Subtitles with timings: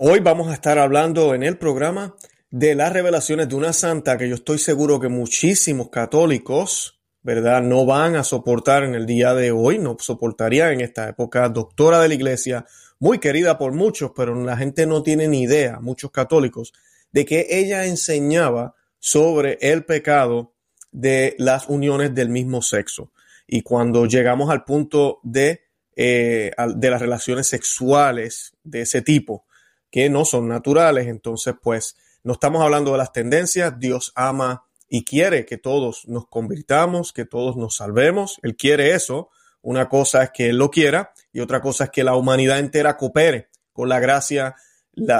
[0.00, 2.14] Hoy vamos a estar hablando en el programa
[2.52, 7.62] de las revelaciones de una santa que yo estoy seguro que muchísimos católicos, ¿verdad?
[7.62, 11.98] No van a soportar en el día de hoy, no soportaría en esta época, doctora
[11.98, 12.64] de la iglesia,
[13.00, 16.72] muy querida por muchos, pero la gente no tiene ni idea, muchos católicos,
[17.10, 20.54] de que ella enseñaba sobre el pecado
[20.92, 23.10] de las uniones del mismo sexo.
[23.48, 25.62] Y cuando llegamos al punto de,
[25.96, 29.47] eh, de las relaciones sexuales de ese tipo,
[29.90, 35.04] que no son naturales, entonces pues no estamos hablando de las tendencias, Dios ama y
[35.04, 39.30] quiere que todos nos convirtamos, que todos nos salvemos, Él quiere eso,
[39.62, 42.96] una cosa es que Él lo quiera y otra cosa es que la humanidad entera
[42.96, 44.56] coopere con la gracia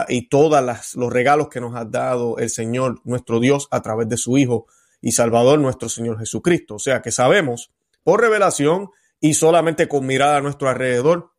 [0.08, 0.62] y todos
[0.94, 4.66] los regalos que nos ha dado el Señor, nuestro Dios, a través de su Hijo
[5.00, 6.77] y Salvador, nuestro Señor Jesucristo.
[6.77, 7.70] O sea que sabemos
[8.02, 11.30] por revelación y solamente con mirada a nuestro alrededor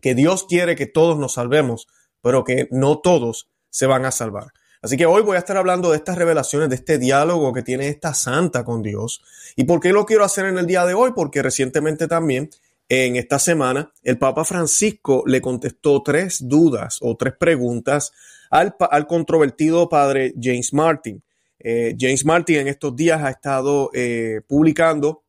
[0.00, 1.88] que Dios quiere que todos nos salvemos,
[2.26, 4.48] pero que no todos se van a salvar.
[4.82, 7.86] Así que hoy voy a estar hablando de estas revelaciones, de este diálogo que tiene
[7.86, 9.22] esta santa con Dios.
[9.54, 11.12] ¿Y por qué lo quiero hacer en el día de hoy?
[11.14, 12.50] Porque recientemente también,
[12.88, 18.12] en esta semana, el Papa Francisco le contestó tres dudas o tres preguntas
[18.50, 18.74] al,
[19.06, 21.22] controvertido padre James Martin.
[21.60, 25.22] Eh, James Martin en estos días ha estado eh, publicando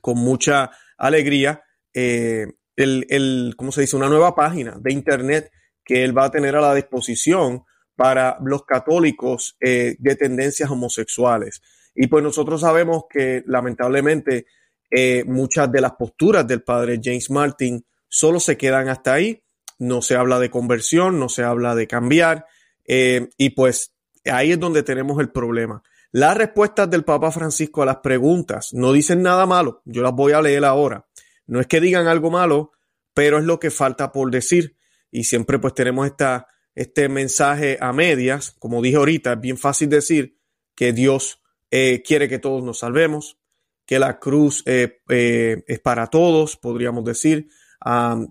[0.00, 1.62] con mucha alegría
[1.92, 3.96] eh, el, el, ¿cómo se dice?
[3.96, 5.52] Una nueva página de internet
[5.86, 11.62] que él va a tener a la disposición para los católicos eh, de tendencias homosexuales.
[11.94, 14.46] Y pues nosotros sabemos que lamentablemente
[14.90, 19.42] eh, muchas de las posturas del padre James Martin solo se quedan hasta ahí,
[19.78, 22.46] no se habla de conversión, no se habla de cambiar,
[22.84, 25.82] eh, y pues ahí es donde tenemos el problema.
[26.12, 30.32] Las respuestas del Papa Francisco a las preguntas no dicen nada malo, yo las voy
[30.32, 31.06] a leer ahora.
[31.46, 32.72] No es que digan algo malo,
[33.14, 34.76] pero es lo que falta por decir.
[35.16, 38.54] Y siempre pues tenemos esta este mensaje a medias.
[38.58, 40.38] Como dije ahorita, es bien fácil decir
[40.74, 43.38] que Dios eh, quiere que todos nos salvemos,
[43.86, 47.48] que la cruz eh, eh, es para todos, podríamos decir.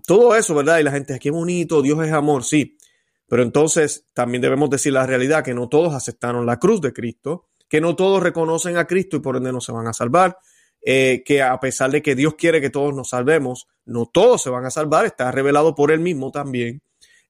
[0.06, 0.78] todo eso, ¿verdad?
[0.78, 2.78] Y la gente, qué bonito, Dios es amor, sí.
[3.26, 7.48] Pero entonces también debemos decir la realidad, que no todos aceptaron la cruz de Cristo,
[7.68, 10.38] que no todos reconocen a Cristo y por ende no se van a salvar,
[10.80, 14.64] que a pesar de que Dios quiere que todos nos salvemos, no todos se van
[14.64, 16.82] a salvar, está revelado por Él mismo también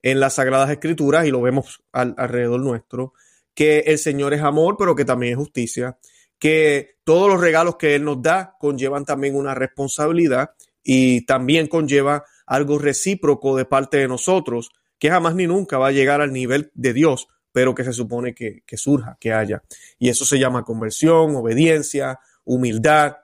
[0.02, 3.12] en las Sagradas Escrituras y lo vemos alrededor nuestro,
[3.54, 5.98] que el Señor es amor, pero que también es justicia,
[6.38, 10.50] que todos los regalos que Él nos da conllevan también una responsabilidad
[10.82, 15.92] y también conlleva algo recíproco de parte de nosotros, que jamás ni nunca va a
[15.92, 19.62] llegar al nivel de Dios, pero que se supone que, surja, que haya.
[19.98, 23.16] Y eso se llama conversión, obediencia, humildad,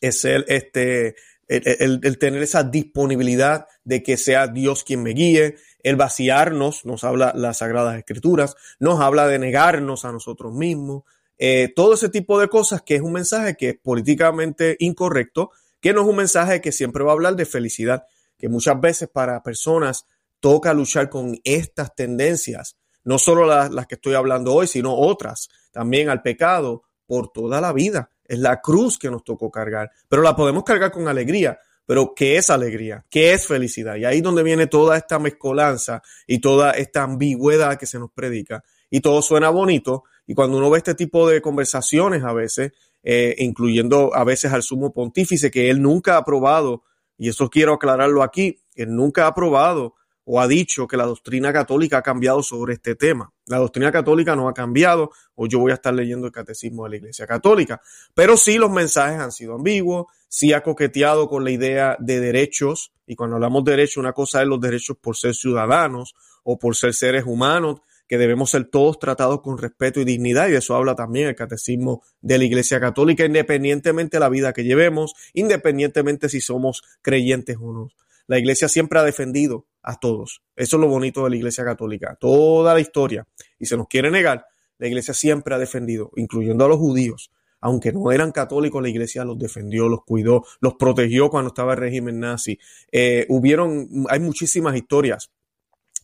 [0.00, 1.16] es el, este,
[1.48, 7.32] el, tener esa disponibilidad de que sea Dios quien me guíe, el vaciarnos, nos habla
[7.36, 11.04] las Sagradas Escrituras, nos habla de negarnos a nosotros mismos,
[11.38, 15.92] eh, todo ese tipo de cosas que es un mensaje que es políticamente incorrecto, que
[15.92, 18.06] no es un mensaje que siempre va a hablar de felicidad,
[18.38, 20.06] que muchas veces para personas
[20.40, 25.48] toca luchar con estas tendencias, no solo las, las que estoy hablando hoy, sino otras,
[25.70, 28.10] también al pecado por toda la vida.
[28.28, 32.36] Es la cruz que nos tocó cargar, pero la podemos cargar con alegría, pero ¿qué
[32.36, 33.04] es alegría?
[33.08, 33.96] ¿Qué es felicidad?
[33.96, 38.10] Y ahí es donde viene toda esta mezcolanza y toda esta ambigüedad que se nos
[38.10, 38.64] predica.
[38.90, 40.04] Y todo suena bonito.
[40.26, 42.72] Y cuando uno ve este tipo de conversaciones a veces,
[43.04, 46.82] eh, incluyendo a veces al sumo pontífice, que él nunca ha probado,
[47.16, 49.94] y eso quiero aclararlo aquí, él nunca ha probado
[50.28, 53.32] o ha dicho que la doctrina católica ha cambiado sobre este tema.
[53.46, 56.90] La doctrina católica no ha cambiado, o yo voy a estar leyendo el catecismo de
[56.90, 57.80] la Iglesia Católica,
[58.12, 62.92] pero sí los mensajes han sido ambiguos, sí ha coqueteado con la idea de derechos,
[63.06, 66.74] y cuando hablamos de derechos, una cosa es los derechos por ser ciudadanos o por
[66.74, 70.74] ser seres humanos, que debemos ser todos tratados con respeto y dignidad, y de eso
[70.74, 76.28] habla también el catecismo de la Iglesia Católica, independientemente de la vida que llevemos, independientemente
[76.28, 77.90] si somos creyentes o no.
[78.28, 80.42] La Iglesia siempre ha defendido a todos.
[80.56, 82.16] Eso es lo bonito de la Iglesia Católica.
[82.20, 83.26] Toda la historia.
[83.58, 84.44] Y se nos quiere negar,
[84.78, 87.30] la Iglesia siempre ha defendido, incluyendo a los judíos.
[87.60, 91.78] Aunque no eran católicos, la Iglesia los defendió, los cuidó, los protegió cuando estaba el
[91.78, 92.58] régimen nazi.
[92.92, 95.30] Eh, hubieron, hay muchísimas historias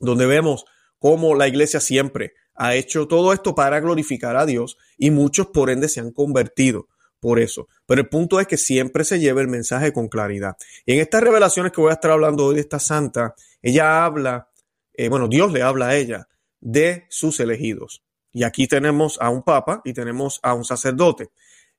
[0.00, 0.64] donde vemos
[0.98, 5.70] cómo la Iglesia siempre ha hecho todo esto para glorificar a Dios y muchos por
[5.70, 6.88] ende se han convertido
[7.22, 7.68] por eso.
[7.86, 10.56] Pero el punto es que siempre se lleve el mensaje con claridad.
[10.84, 14.48] Y en estas revelaciones que voy a estar hablando hoy de esta santa, ella habla,
[14.92, 16.26] eh, bueno, Dios le habla a ella
[16.60, 18.02] de sus elegidos.
[18.32, 21.30] Y aquí tenemos a un papa y tenemos a un sacerdote.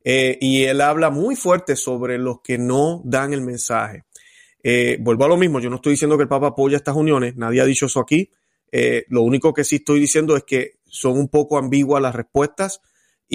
[0.06, 4.06] Eh, y él habla muy fuerte sobre los que no dan el mensaje.
[4.64, 7.36] Eh, vuelvo a lo mismo, yo no estoy diciendo que el papa apoya estas uniones,
[7.36, 8.32] nadie ha dicho eso aquí.
[8.72, 12.80] Eh, lo único que sí estoy diciendo es que son un poco ambiguas las respuestas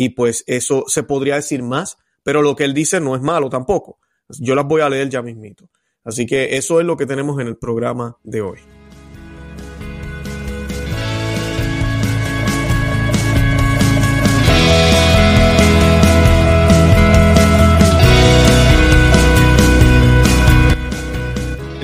[0.00, 3.50] y pues eso se podría decir más, pero lo que él dice no es malo
[3.50, 3.98] tampoco.
[4.38, 5.68] Yo las voy a leer ya mismito.
[6.04, 8.77] Así que eso es lo que tenemos en el programa de hoy.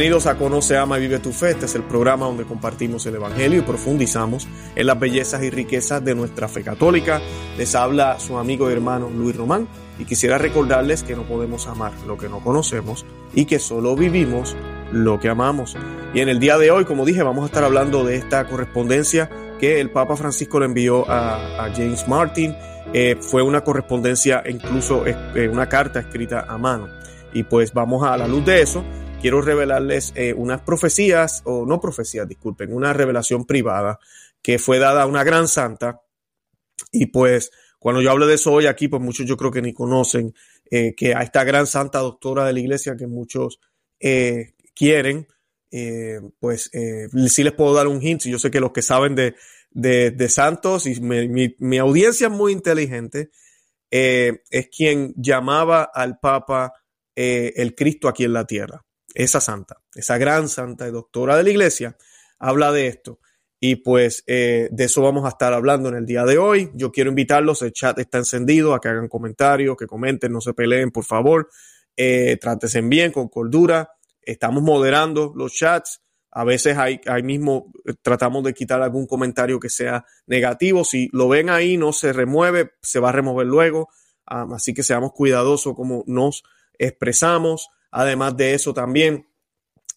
[0.05, 1.53] Bienvenidos a Conoce, Ama y Vive tu Fe.
[1.53, 4.47] Este es el programa donde compartimos el Evangelio y profundizamos
[4.77, 7.23] en las bellezas y riquezas de nuestra fe católica.
[7.57, 9.67] Les habla su amigo y hermano Luis Román
[9.99, 14.55] y quisiera recordarles que no podemos amar lo que no conocemos y que solo vivimos
[14.93, 15.75] lo que amamos.
[16.13, 19.31] Y en el día de hoy, como dije, vamos a estar hablando de esta correspondencia
[19.59, 22.55] que el Papa Francisco le envió a, James Martin.
[22.93, 26.91] Eh, fue una correspondencia, incluso eh, una carta escrita a mano.
[27.33, 28.85] Y pues vamos a la luz de eso
[29.25, 33.99] quiero revelarles eh, unas profecías, o no profecías, disculpen, una revelación privada
[34.43, 36.03] que fue dada a una gran santa.
[36.93, 39.73] Y pues cuando yo hablo de eso hoy aquí, pues muchos yo creo que ni
[39.73, 40.35] conocen
[40.71, 43.61] eh, que a esta gran santa doctora de la iglesia que muchos
[43.99, 45.27] eh, quieren,
[46.39, 48.25] pues sí les puedo dar un hint.
[48.25, 49.37] Yo sé que los que saben de,
[49.71, 53.31] de, santos y mi, mi, audiencia es muy inteligente,
[53.91, 56.75] es quien llamaba al Papa
[57.15, 61.51] el Cristo aquí en la tierra esa santa, esa gran santa y doctora de la
[61.51, 61.97] iglesia,
[62.39, 63.21] habla de esto.
[63.61, 66.71] Y pues eh, de eso vamos a estar hablando en el día de hoy.
[66.75, 70.53] Yo quiero invitarlos, el chat está encendido, a que hagan comentarios, que comenten, no se
[70.53, 71.49] peleen, por favor.
[71.97, 72.39] Eh,
[72.83, 73.91] bien, con cordura.
[74.21, 76.03] Estamos moderando los chats.
[76.31, 80.85] A veces ahí, mismo eh, tratamos de quitar algún comentario que sea negativo.
[80.85, 83.89] Si lo ven ahí, no se remueve, se va a remover luego.
[84.27, 86.43] Ah, así que seamos cuidadosos como nos
[86.79, 87.69] expresamos.
[87.97, 89.29] Además de eso, también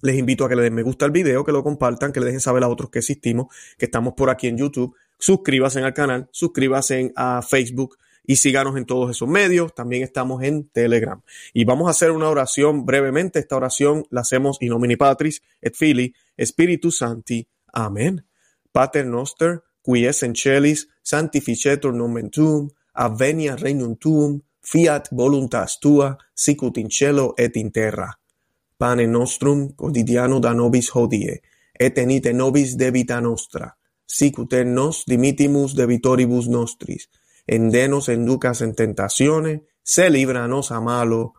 [0.04, 2.28] les invito a que le den me gusta al video, que lo compartan, que le
[2.28, 4.96] dejen saber a otros que existimos, que estamos por aquí en YouTube.
[5.18, 9.74] Suscríbase al canal, suscríbase a Facebook y síganos en todos esos medios.
[9.74, 11.20] También estamos en Telegram.
[11.54, 13.40] Y vamos a hacer una oración brevemente.
[13.40, 17.48] Esta oración la hacemos in nomine Patris et Fili Spiritus Santi.
[17.74, 18.28] Amén.
[18.72, 26.18] Pater noster, qui es en celis, sanctificetur nomen tuum, avenia regnum tuum, fiat voluntas tua,
[26.34, 28.12] sicut in cielo et in terra.
[28.78, 31.42] Pane nostrum quotidiano da nobis hodie,
[31.74, 33.72] et enite nobis debita nostra,
[34.06, 37.08] sicut en nos dimitimus debitoribus nostris,
[37.48, 41.34] endenos enducas en tentazione, se libranos a malo.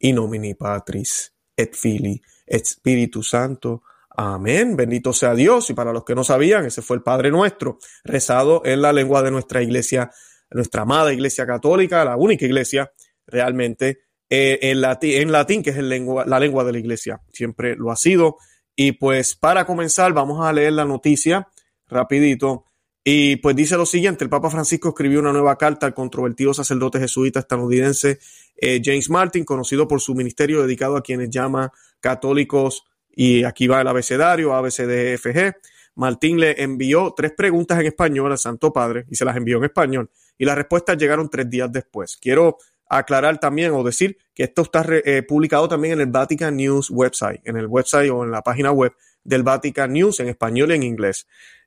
[0.00, 3.82] In nomine Patris, et Fili, et Spiritus Santo.
[4.16, 4.76] Amén.
[4.76, 5.70] Bendito sea Dios.
[5.70, 9.22] Y para los que no sabían, ese fue el Padre nuestro, rezado en la lengua
[9.22, 10.10] de nuestra iglesia
[10.54, 12.90] nuestra amada Iglesia Católica, la única iglesia
[13.26, 13.98] realmente
[14.30, 17.20] eh, en, latín, en, latín, que es la lengua de la iglesia.
[17.32, 18.38] Siempre lo ha sido.
[18.76, 21.48] Y pues para comenzar, vamos a leer la noticia
[21.88, 22.64] rapidito.
[23.02, 27.00] Y pues dice lo siguiente, el Papa Francisco escribió una nueva carta al controvertido sacerdote
[27.00, 28.18] jesuita estadounidense
[28.56, 31.70] eh, James Martin, conocido por su ministerio dedicado a quienes llama
[32.00, 35.54] católicos, y aquí va el abecedario, ABCDFG.
[35.96, 39.64] Martín le envió tres preguntas en español al Santo Padre y se las envió en
[39.64, 42.16] español y las respuestas llegaron tres días después.
[42.16, 42.58] Quiero
[42.88, 47.40] aclarar también o decir que esto está eh, publicado también en el Vatican News website,
[47.44, 48.92] en el website o en la página web
[49.22, 51.26] del Vatican News en español y en inglés.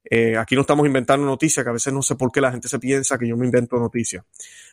[0.09, 2.67] Eh, aquí no estamos inventando noticias, que a veces no sé por qué la gente
[2.67, 4.24] se piensa que yo me invento noticias.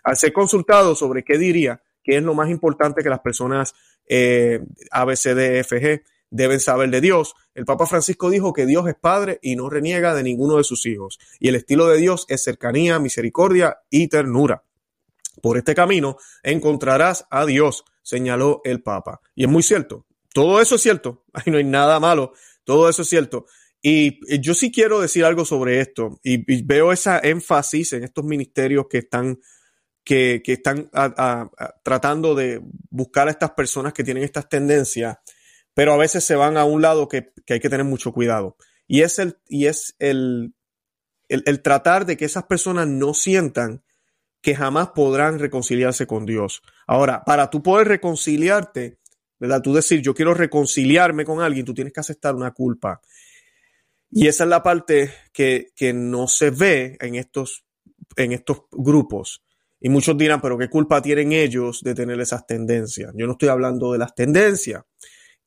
[0.04, 3.74] Al ser consultado sobre qué diría que es lo más importante que las personas
[4.06, 4.60] eh,
[4.90, 7.34] ABCDFG deben saber de Dios.
[7.54, 10.86] El Papa Francisco dijo que Dios es Padre y no reniega de ninguno de sus
[10.86, 11.18] hijos.
[11.38, 14.64] Y el estilo de Dios es cercanía, misericordia y ternura.
[15.42, 19.20] Por este camino encontrarás a Dios, señaló el Papa.
[19.34, 20.06] Y es muy cierto.
[20.32, 21.24] Todo eso es cierto.
[21.46, 22.32] No hay nada malo.
[22.64, 23.46] Todo eso es cierto.
[23.86, 26.18] Y yo sí quiero decir algo sobre esto.
[26.22, 29.38] Y, veo esa énfasis en estos ministerios que están
[30.02, 30.90] que, están
[31.82, 35.18] tratando de buscar a estas personas que tienen estas tendencias
[35.74, 38.56] pero a veces se van a un lado que, hay que tener mucho cuidado.
[38.86, 40.54] Y es, el, y es el,
[41.28, 43.82] el, tratar de que esas personas no sientan
[44.40, 46.62] que jamás podrán reconciliarse con Dios.
[46.86, 48.98] Ahora, para tú poder reconciliarte,
[49.38, 49.62] ¿verdad?
[49.62, 53.00] Tú decir, yo quiero reconciliarme con alguien, tú tienes que aceptar una culpa.
[54.10, 57.64] Y esa es la parte que, que no se ve en estos,
[58.16, 59.42] en estos grupos.
[59.80, 63.12] Y muchos dirán, pero ¿qué culpa tienen ellos de tener esas tendencias?
[63.16, 64.82] Yo no estoy hablando de las tendencias.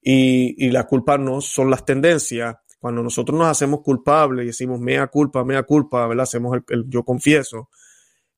[0.09, 2.55] Y, la culpa no son las tendencias.
[2.79, 6.23] Cuando nosotros nos hacemos culpables y decimos mea culpa, mea culpa, ¿verdad?
[6.23, 7.69] Hacemos el, yo confieso.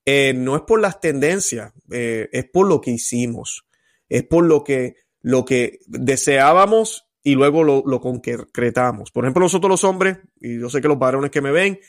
[0.03, 3.67] Eh, no es por las tendencias, eh, es por lo que hicimos.
[4.07, 9.11] Es por lo que, lo que deseábamos y luego lo, lo concretamos.
[9.11, 11.79] Por ejemplo, nosotros los hombres, y yo sé que los varones que me ven,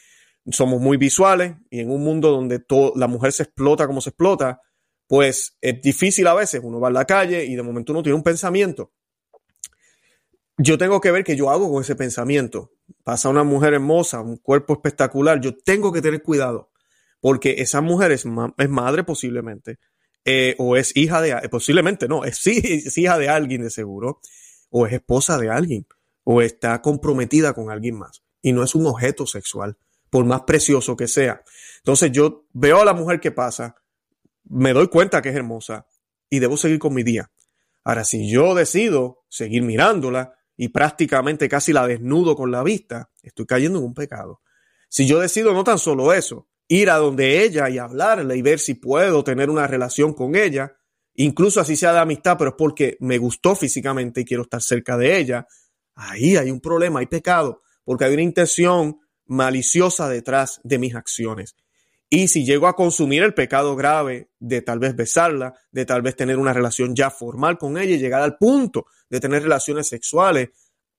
[0.51, 2.63] somos muy visuales y en un mundo donde
[2.97, 4.61] la mujer se explota como se explota,
[5.07, 6.61] pues es difícil a veces.
[6.63, 8.93] Uno va a la calle y de momento uno tiene un pensamiento.
[10.63, 12.71] Yo tengo que ver qué yo hago con ese pensamiento.
[13.03, 15.41] Pasa una mujer hermosa, un cuerpo espectacular.
[15.41, 16.71] Yo tengo que tener cuidado
[17.21, 19.79] porque esa mujer es, madre posiblemente
[20.27, 24.21] eh, o es hija de, posiblemente no, es, es hija de alguien de seguro
[24.69, 25.87] o es esposa de alguien
[26.25, 29.79] o está comprometida con alguien más y no es un objeto sexual
[30.11, 31.43] por más precioso que sea.
[31.79, 33.77] Entonces yo veo a la mujer que pasa,
[34.45, 35.87] me doy cuenta que es hermosa
[36.29, 37.31] y debo seguir con mi día.
[37.83, 43.47] Ahora, si yo decido seguir mirándola y prácticamente casi la desnudo con la vista, estoy
[43.47, 44.43] cayendo en un pecado.
[44.91, 48.59] Si yo decido no tan solo eso, ir a donde ella y hablarle y ver
[48.59, 50.77] si puedo tener una relación con ella,
[51.15, 54.99] incluso así sea de amistad, pero es porque me gustó físicamente y quiero estar cerca
[54.99, 55.47] de ella,
[55.95, 61.57] ahí hay un problema, hay pecado, porque hay una intención maliciosa detrás de mis acciones.
[62.13, 66.17] Y si llego a consumir el pecado grave de tal vez besarla, de tal vez
[66.17, 70.51] tener una relación ya formal con ella y llegar al punto de tener relaciones sexuales,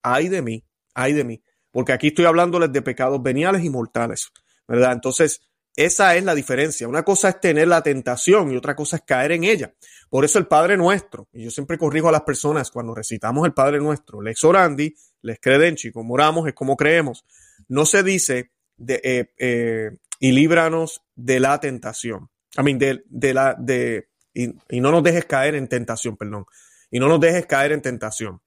[0.01, 1.43] ay de mí, ay de mí.
[1.69, 4.31] Porque aquí estoy hablándoles de pecados veniales y mortales,
[4.67, 4.93] ¿verdad?
[4.93, 5.41] Entonces,
[5.75, 6.87] esa es la diferencia.
[6.87, 9.73] Una cosa es tener la tentación y otra cosa es caer en ella.
[10.09, 13.53] Por eso el Padre Nuestro, y yo siempre corrijo a las personas cuando recitamos el
[13.53, 17.25] Padre Nuestro, lex orandi, les credenci, como oramos es como creemos
[17.71, 19.91] no se dice de, eh, eh,
[20.21, 22.29] y líbranos de la tentación.
[22.55, 26.45] I mean, de, la, de, y, no nos dejes caer en tentación, perdón.
[26.91, 28.39] Y no nos dejes caer en tentación.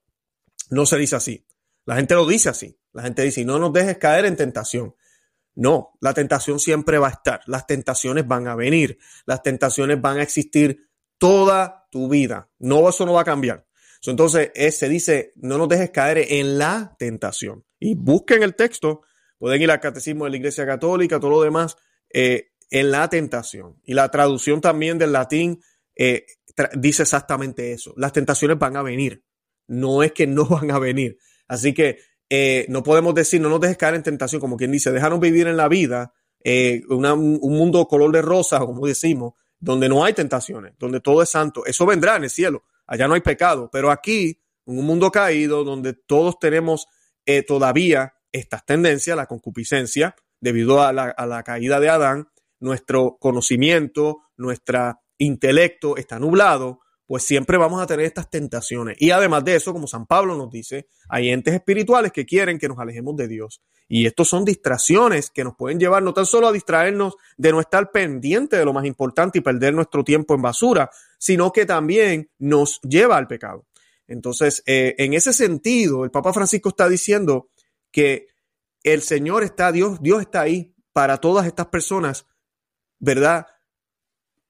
[0.70, 1.44] No se dice así.
[1.84, 2.78] La gente lo dice así.
[2.92, 4.94] La gente dice, y no nos dejes caer en tentación.
[5.56, 7.40] No, la tentación siempre va a estar.
[7.46, 8.98] Las tentaciones van a venir.
[9.26, 10.88] Las tentaciones van a existir
[11.18, 12.50] toda tu vida.
[12.60, 13.66] No, eso no va a cambiar.
[14.06, 17.64] Entonces, se dice, no nos dejes caer en la tentación.
[17.80, 19.02] Y busquen el texto
[19.44, 21.76] Pueden ir al catecismo de la Iglesia Católica, todo lo demás,
[22.08, 23.78] eh, en la tentación.
[23.84, 25.62] Y la traducción también del latín
[25.94, 26.24] eh,
[26.76, 27.92] dice exactamente eso.
[27.98, 29.22] Las tentaciones van a venir.
[29.66, 31.18] No es que no van a venir.
[31.46, 31.98] Así que
[32.30, 35.46] eh, no podemos decir, no nos dejes caer en tentación, como quien dice, déjanos vivir
[35.46, 36.14] en la vida
[36.88, 41.66] un mundo color de rosa, como decimos, donde no hay tentaciones, donde todo es santo.
[41.66, 42.64] Eso vendrá en el cielo.
[42.86, 43.68] Allá no hay pecado.
[43.70, 46.86] Pero aquí, en un mundo caído, donde todos tenemos
[47.46, 55.96] todavía estas tendencias, la concupiscencia, debido a la, caída de Adán, nuestro conocimiento, nuestro intelecto
[55.96, 58.96] está nublado, pues siempre vamos a tener estas tentaciones.
[58.98, 62.68] Y además de eso, como San Pablo nos dice, hay entes espirituales que quieren que
[62.68, 63.62] nos alejemos de Dios.
[63.86, 67.60] Y estos son distracciones que nos pueden llevar no tan solo a distraernos de no
[67.60, 72.30] estar pendiente de lo más importante y perder nuestro tiempo en basura, sino que también
[72.38, 73.66] nos lleva al pecado.
[74.08, 77.50] Entonces, eh, en ese sentido, el Papa Francisco está diciendo
[77.94, 78.26] que
[78.82, 82.26] el Señor está, Dios, Dios está ahí para todas estas personas,
[82.98, 83.46] ¿verdad?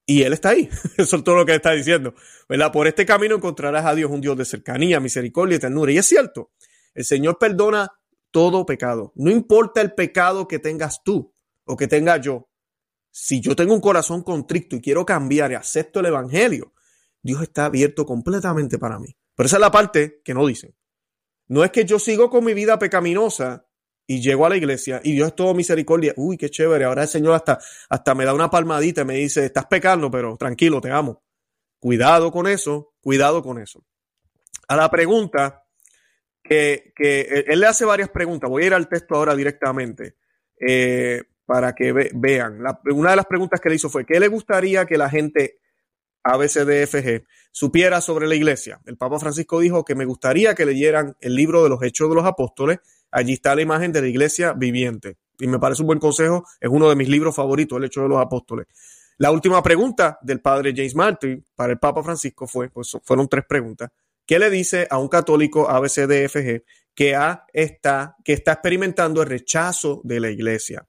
[0.07, 0.71] Y Él está ahí.
[0.97, 2.15] Eso es todo lo que está diciendo.
[2.49, 2.73] ¿verdad?
[2.73, 5.93] Por este camino encontrarás a Dios un Dios de cercanía, misericordia y ternura.
[5.93, 6.53] Y es cierto,
[6.95, 7.93] el Señor perdona
[8.31, 9.13] todo pecado.
[9.15, 11.35] No importa el pecado que tengas tú
[11.65, 12.49] o que tenga yo.
[13.11, 16.73] Si yo tengo un corazón contrito y quiero cambiar y acepto el Evangelio,
[17.23, 19.15] Dios está abierto completamente para mí.
[19.35, 20.75] Pero esa es la parte que no dicen.
[21.49, 23.67] No es que yo sigo con mi vida pecaminosa
[24.07, 26.13] y llego a la iglesia y Dios es todo misericordia.
[26.17, 26.85] Uy, qué chévere.
[26.85, 27.59] Ahora el Señor hasta,
[27.89, 31.23] hasta me da una palmadita y me dice, estás pecando, pero tranquilo, te amo.
[31.79, 33.85] Cuidado con eso, cuidado con eso.
[34.69, 35.65] A la pregunta
[36.43, 38.49] que, que él le hace varias preguntas.
[38.49, 40.17] Voy a ir al texto ahora directamente
[40.59, 42.63] eh, para que vean.
[42.87, 45.59] una de las preguntas que le hizo fue, ¿qué le gustaría que la gente
[46.25, 48.81] ABCDFG supiera sobre la iglesia.
[48.87, 52.17] El Papa Francisco dijo que me gustaría que leyeran el libro de los Hechos de
[52.17, 52.79] los Apóstoles.
[53.11, 55.19] Allí está la imagen de la iglesia viviente.
[55.39, 56.45] Y me parece un buen consejo.
[56.61, 58.67] Es uno de mis libros favoritos, El Hecho de los Apóstoles.
[59.19, 63.45] La última pregunta del padre James Martin para el Papa Francisco fue, pues fueron tres
[63.49, 63.91] preguntas.
[64.27, 66.65] ¿Qué le dice a un católico ABCDFG
[66.95, 67.17] que,
[67.53, 70.87] está, que está experimentando el rechazo de la iglesia?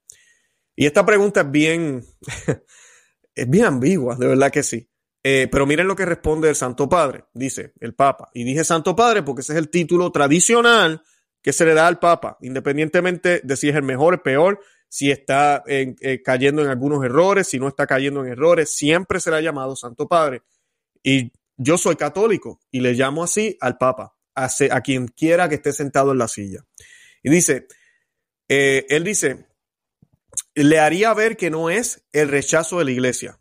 [0.75, 2.03] Y esta pregunta es bien,
[3.35, 4.89] es bien ambigua, de verdad que sí.
[5.27, 8.29] Eh, pero miren lo que responde el Santo Padre, dice el Papa.
[8.31, 11.01] Y dije Santo Padre porque ese es el título tradicional
[11.41, 15.09] que se le da al Papa, independientemente de si es el mejor, el peor, si
[15.09, 19.75] está eh, cayendo en algunos errores, si no está cayendo en errores, siempre será llamado
[19.75, 20.43] Santo Padre.
[21.01, 24.47] Y yo soy católico y le llamo así al Papa, a,
[24.81, 26.63] quien quiera que esté sentado en la silla.
[27.23, 27.65] Y dice,
[28.47, 29.47] eh, él dice,
[30.53, 33.39] le haría ver que no es el rechazo de la iglesia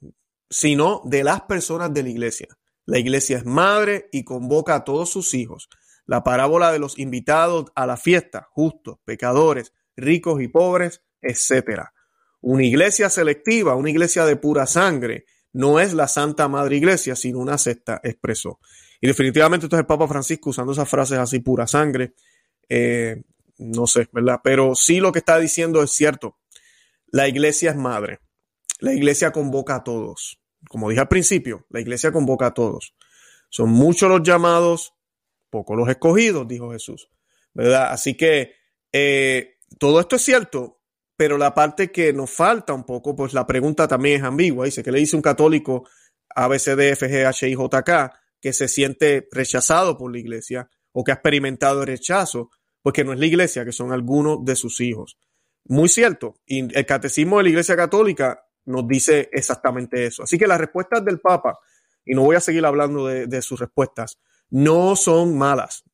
[0.50, 2.48] sino de las personas de la iglesia.
[2.86, 5.68] La iglesia es madre y convoca a todos sus hijos.
[6.06, 11.84] la parábola de los invitados a la fiesta, justos, pecadores, ricos y pobres, etc.
[12.42, 15.24] Una iglesia selectiva, una iglesia de pura sangre,
[15.54, 18.60] no es la Santa Madre Iglesia, sino una secta, expresó.
[19.00, 22.14] Y definitivamente esto es el Papa Francisco usando esas frases así, pura sangre.
[22.68, 23.22] Eh,
[23.58, 24.40] no sé, ¿verdad?
[24.42, 26.38] Pero sí lo que está diciendo es cierto.
[27.06, 28.18] La iglesia es madre.
[28.84, 30.38] La iglesia convoca a todos.
[30.68, 32.94] Como dije al principio, la iglesia convoca a todos.
[33.48, 34.92] Son muchos los llamados,
[35.48, 37.08] pocos los escogidos, dijo Jesús.
[37.54, 37.92] ¿Verdad?
[37.92, 38.56] Así que
[38.92, 40.82] eh, todo esto es cierto,
[41.16, 44.66] pero la parte que nos falta un poco, pues la pregunta también es ambigua.
[44.66, 45.88] Dice que le dice un católico
[46.36, 52.50] a JK que se siente rechazado por la iglesia o que ha experimentado el rechazo,
[52.82, 55.16] porque no es la iglesia, que son algunos de sus hijos.
[55.64, 56.34] Muy cierto.
[56.44, 60.23] Y el catecismo de la iglesia católica nos dice exactamente eso.
[60.23, 61.59] Así que las respuestas del Papa,
[62.04, 64.18] y no voy a seguir hablando de, sus respuestas,
[64.50, 65.85] no son malas,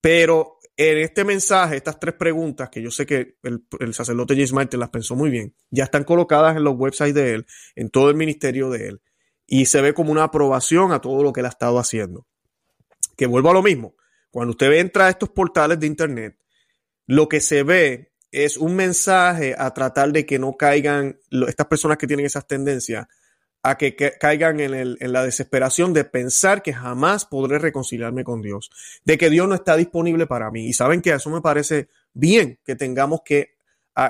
[0.00, 4.80] pero en este mensaje, estas tres preguntas, que yo sé que el, sacerdote James Martin
[4.80, 8.16] las pensó muy bien, ya están colocadas en los websites de él, en todo el
[8.16, 9.02] ministerio de él,
[9.46, 12.26] y se ve como una aprobación a todo lo que él ha estado haciendo.
[13.16, 13.94] Que vuelvo a lo mismo,
[14.30, 16.38] cuando usted entra a estos portales de Internet,
[17.06, 21.98] lo que se ve es un mensaje a tratar de que no caigan estas personas
[21.98, 23.06] que tienen esas tendencias
[23.62, 28.42] a que, caigan en, el, en, la desesperación de pensar que jamás podré reconciliarme con
[28.42, 28.70] Dios,
[29.04, 30.66] de que Dios no está disponible para mí.
[30.66, 33.54] Y saben que eso me parece bien que tengamos que,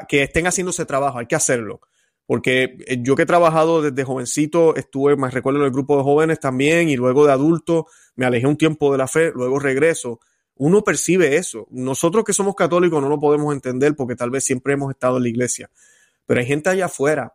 [0.09, 1.81] que estén haciendo ese trabajo, hay que hacerlo.
[2.25, 6.05] Porque eh, yo que he trabajado desde jovencito, estuve, más recuerdo en el grupo de
[6.05, 10.21] jóvenes también, y luego de adulto, me alejé un tiempo de la fe, luego regreso.
[10.65, 11.67] Uno percibe eso.
[11.73, 15.25] Nosotros que somos católicos no lo podemos entender porque tal vez siempre hemos estado en
[15.25, 15.69] la iglesia.
[16.25, 17.35] Pero hay gente allá afuera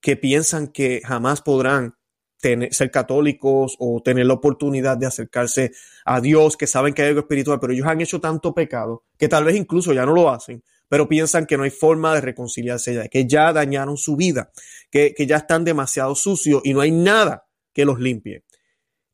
[0.00, 1.94] que piensan que jamás podrán
[2.40, 7.20] ser católicos o tener la oportunidad de acercarse a Dios, que saben que hay algo
[7.20, 10.64] espiritual, pero ellos han hecho tanto pecado que tal vez incluso ya no lo hacen,
[10.88, 14.50] pero piensan que no hay forma de reconciliarse ya, que ya dañaron su vida,
[14.90, 18.42] que, que ya están demasiado sucios y no hay nada que los limpie.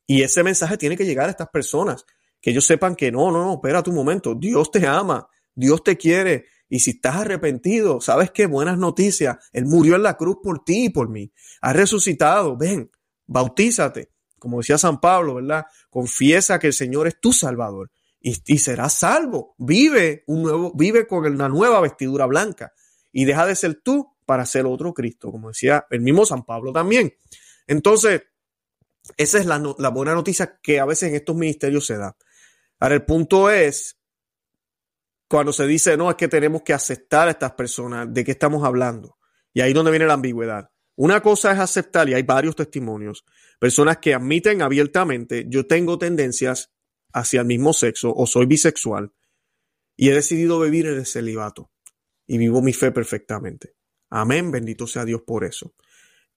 [0.07, 2.03] Y ese mensaje tiene que llegar a estas personas,
[2.43, 5.95] que ellos sepan que no, no, no, espera tu momento, Dios te ama, Dios te
[5.95, 9.37] quiere, y si estás arrepentido, sabes qué buenas noticias.
[9.53, 11.31] Él murió en la cruz por ti y por mí.
[11.61, 12.57] Ha resucitado.
[12.57, 12.89] Ven,
[13.27, 14.09] bautízate.
[14.39, 15.65] Como decía San Pablo, ¿verdad?
[15.91, 19.53] Confiesa que el Señor es tu Salvador y, y serás salvo.
[19.59, 22.73] Vive un nuevo, vive con una nueva vestidura blanca
[23.11, 26.73] y deja de ser tú para ser otro Cristo, como decía el mismo San Pablo
[26.73, 27.13] también.
[27.67, 28.23] Entonces,
[29.17, 32.17] esa es la, la buena noticia que a veces en estos ministerios se da.
[32.83, 33.97] Ahora, el punto es
[35.29, 38.65] cuando se dice, no, es que tenemos que aceptar a estas personas, ¿de qué estamos
[38.65, 39.17] hablando?
[39.53, 40.69] Y ahí es donde viene la ambigüedad.
[40.97, 43.23] Una cosa es aceptar, y hay varios testimonios,
[43.57, 46.73] personas que admiten abiertamente, yo tengo tendencias
[47.13, 49.13] hacia el mismo sexo o soy bisexual
[49.95, 51.71] y he decidido vivir en el celibato
[52.27, 53.75] y vivo mi fe perfectamente.
[54.09, 55.73] Amén, bendito sea Dios por eso.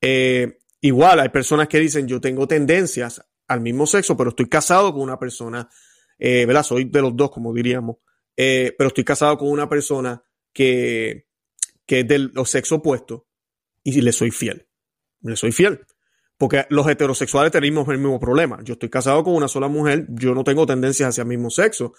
[0.00, 4.92] Eh, igual hay personas que dicen, yo tengo tendencias al mismo sexo, pero estoy casado
[4.92, 5.68] con una persona,
[6.18, 6.62] eh, ¿verdad?
[6.62, 7.96] Soy de los dos, como diríamos.
[8.36, 11.26] Eh, pero estoy casado con una persona que,
[11.86, 13.26] que es del sexo opuesto
[13.82, 14.66] y le soy fiel.
[15.20, 15.86] Le soy fiel.
[16.38, 18.60] Porque los heterosexuales tenemos el mismo problema.
[18.62, 21.94] Yo estoy casado con una sola mujer, yo no tengo tendencias hacia el mismo sexo.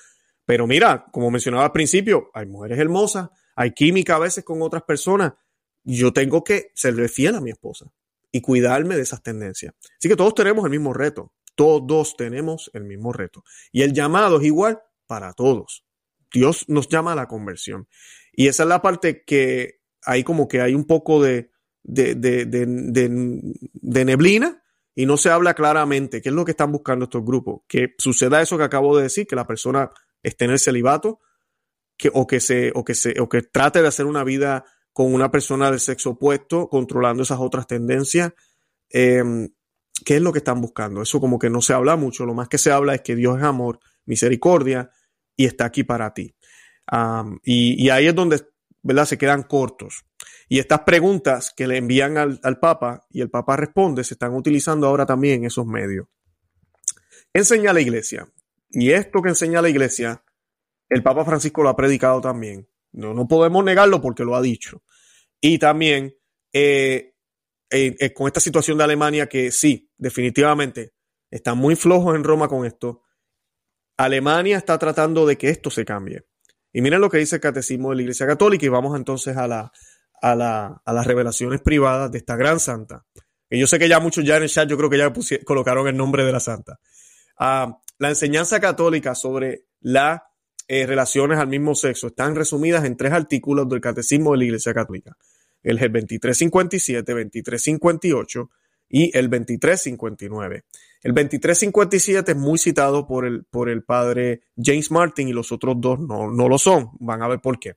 [0.46, 4.84] Pero mira, como mencionaba al principio, hay mujeres hermosas, hay química a veces con otras
[4.84, 5.34] personas.
[5.84, 7.92] Yo tengo que serle fiel a mi esposa
[8.32, 9.74] y cuidarme de esas tendencias.
[9.98, 11.34] Así que todos tenemos el mismo reto.
[11.58, 13.44] Todos tenemos el mismo reto.
[13.72, 15.84] Y el llamado es igual para todos.
[16.32, 17.88] Dios nos llama a la conversión.
[18.32, 21.50] Y esa es la parte que hay como que hay un poco de,
[21.82, 24.62] de, de, neblina
[24.94, 27.62] y no se habla claramente qué es lo que están buscando estos grupos.
[27.68, 29.90] Que suceda eso que acabo de decir, que la persona
[30.22, 31.22] esté en el celibato
[32.14, 35.32] o, que se, o, que se, o que trate de hacer una vida con una
[35.32, 38.34] persona del sexo opuesto, controlando esas otras tendencias.
[38.92, 39.50] Em,
[40.06, 41.02] ¿Qué es lo que están buscando?
[41.02, 42.26] Eso como que no se habla mucho.
[42.26, 44.92] Lo más que se habla es que Dios es amor, misericordia
[45.36, 46.36] y está aquí para ti.
[47.44, 48.42] y, ahí es donde
[49.06, 50.06] se quedan cortos.
[50.50, 54.88] Y estas preguntas que le envían al, Papa y el Papa responde se están utilizando
[54.88, 56.08] ahora también en esos medios.
[57.34, 58.28] Enseña la iglesia.
[58.70, 60.24] Y esto que enseña la iglesia,
[60.90, 62.68] el Papa Francisco lo ha predicado también.
[62.94, 64.84] No, no podemos negarlo porque lo ha dicho.
[65.42, 66.16] Y también
[66.54, 67.14] eh,
[68.16, 70.94] con esta situación de Alemania que sí, definitivamente,
[71.30, 73.04] están muy flojos en Roma con esto.
[73.98, 76.26] Alemania está tratando de que esto se cambie.
[76.72, 79.48] Y miren lo que dice el Catecismo de la Iglesia Católica y vamos entonces a,
[79.48, 79.72] la,
[80.22, 83.06] a, la, a las revelaciones privadas de esta gran santa.
[83.50, 85.12] Y yo sé que ya muchos ya en el chat yo creo que ya
[85.46, 86.80] colocaron el nombre de la santa.
[87.40, 90.22] Ah, la enseñanza católica sobre las
[90.68, 94.74] eh, relaciones al mismo sexo están resumidas en tres artículos del Catecismo de la Iglesia
[94.74, 95.16] Católica.
[95.64, 98.50] El 2357, 2358
[98.90, 100.64] y el 2359.
[101.04, 105.76] El 2357 es muy citado por el, por el padre James Martin y los otros
[105.80, 106.92] dos no, no lo son.
[107.00, 107.76] Van a ver por qué.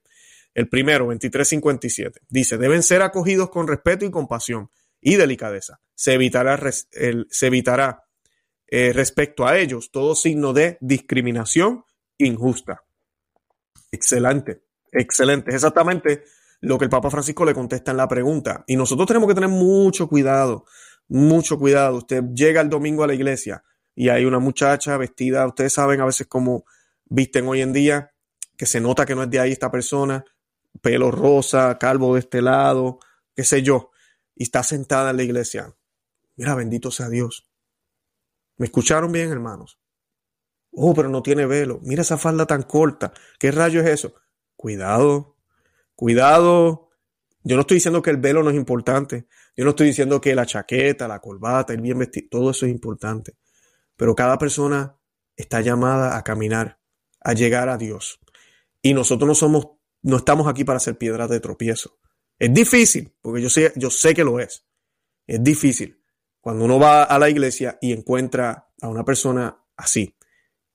[0.55, 5.81] El primero, 2357, dice, deben ser acogidos con respeto y compasión y delicadeza.
[5.95, 6.59] Se evitará,
[6.93, 8.05] el, se evitará
[8.66, 11.85] eh, respecto a ellos todo signo de discriminación
[12.19, 12.85] injusta.
[13.93, 14.62] Excelente,
[14.93, 15.55] excelente.
[15.55, 16.25] Exactamente
[16.61, 18.64] lo que el Papa Francisco le contesta en la pregunta.
[18.66, 20.64] Y nosotros tenemos que tener mucho cuidado,
[21.09, 21.96] mucho cuidado.
[21.96, 26.07] Usted llega el domingo a la iglesia y hay una muchacha vestida, ustedes saben a
[26.07, 26.64] veces cómo
[27.07, 28.12] visten hoy en día,
[28.57, 30.25] que se nota que no es de ahí esta persona,
[30.81, 32.99] pelo rosa, calvo de este lado,
[33.35, 33.90] qué sé yo,
[34.35, 35.75] y está sentada en la iglesia.
[36.37, 37.51] Mira, bendito sea Dios.
[38.57, 39.81] ¿Me escucharon bien, hermanos?
[40.73, 41.81] Oh, pero no tiene velo.
[41.83, 43.12] Mira esa falda tan corta.
[43.38, 44.14] ¿Qué rayo es eso?
[44.57, 45.37] Cuidado,
[46.01, 46.89] cuidado.
[47.45, 49.27] Yo no estoy diciendo que el velo no es importante.
[49.55, 52.73] Yo no estoy diciendo que la chaqueta, la corbata, el bien vestido, todo eso es
[52.73, 53.37] importante.
[53.97, 54.97] Pero cada persona
[55.37, 56.81] está llamada a caminar,
[57.21, 58.19] a llegar a Dios.
[58.81, 59.69] Y nosotros no somos
[60.03, 61.99] no estamos aquí para hacer piedras de tropiezo.
[62.39, 64.65] Es difícil, porque yo sé, yo sé que lo es.
[65.27, 66.03] Es difícil
[66.41, 70.17] cuando uno va a la iglesia y encuentra a una persona así,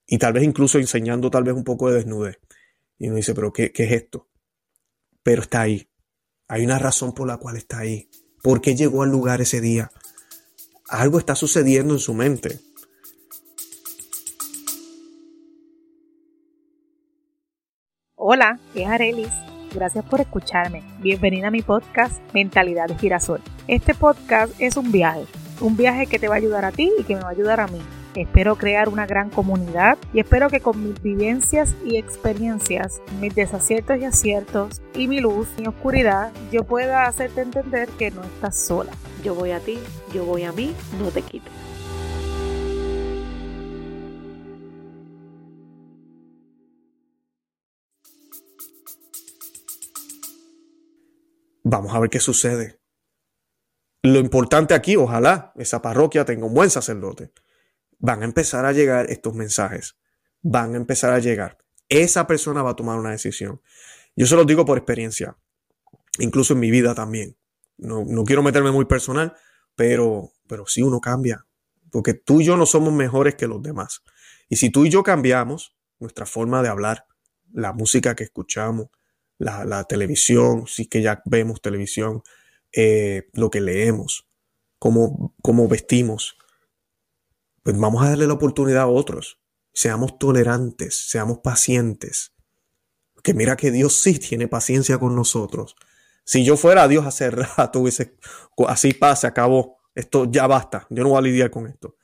[0.06, 2.38] y tal vez incluso enseñando tal vez un poco de desnudez.
[3.00, 4.30] Y uno dice, pero ¿qué, qué es esto?
[5.26, 5.90] Pero está ahí.
[6.48, 8.08] Hay una razón por la cual está ahí.
[8.44, 9.90] ¿Por qué llegó al lugar ese día?
[10.88, 12.60] Algo está sucediendo en su mente.
[18.14, 19.34] Hola, es Arelis.
[19.74, 20.84] Gracias por escucharme.
[21.00, 23.42] Bienvenida a mi podcast Mentalidad de Girasol.
[23.68, 25.26] Este podcast es un viaje,
[25.60, 27.62] un viaje que te va a ayudar a ti y que me va a ayudar
[27.62, 27.82] a mí.
[28.16, 33.98] Espero crear una gran comunidad y espero que con mis vivencias y experiencias, mis desaciertos
[33.98, 38.92] y aciertos y mi luz y oscuridad, yo pueda hacerte entender que no estás sola.
[39.22, 39.80] Yo voy a ti,
[40.14, 41.52] yo voy a mí, no te quites.
[51.66, 52.80] Vamos a ver qué sucede.
[54.04, 57.34] Lo importante aquí, ojalá esa parroquia tenga un buen sacerdote.
[58.00, 59.96] Van a empezar a llegar estos mensajes.
[60.42, 61.58] Van a empezar a llegar.
[61.90, 63.62] Esa persona va a tomar una decisión.
[64.16, 65.38] Yo se lo digo por experiencia,
[66.20, 67.36] incluso en mi vida también.
[67.78, 69.36] No, no quiero meterme muy personal,
[69.76, 71.46] pero, pero sí uno cambia.
[71.92, 74.04] Porque tú y yo no somos mejores que los demás.
[74.50, 77.06] Y si tú y yo cambiamos nuestra forma de hablar,
[77.54, 78.88] la música que escuchamos,
[79.38, 82.24] la, televisión, sí que ya vemos televisión,
[82.72, 84.28] eh, lo que leemos,
[84.80, 86.38] cómo, cómo vestimos,
[87.66, 89.40] pues vamos a darle la oportunidad a otros.
[89.74, 92.36] Seamos tolerantes, seamos pacientes.
[93.24, 95.76] Que mira que Dios sí tiene paciencia con nosotros.
[96.24, 98.18] Si yo fuera Dios hace rato, hubiese,
[98.68, 99.80] así pasa, acabó.
[99.96, 100.86] Esto ya basta.
[100.92, 101.98] Yo no voy a lidiar con esto.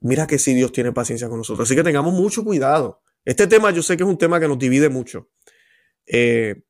[0.00, 1.68] Mira que sí Dios tiene paciencia con nosotros.
[1.68, 3.00] Así que tengamos mucho cuidado.
[3.24, 5.30] Este tema yo sé que es un tema que nos divide mucho.
[6.04, 6.64] Eh,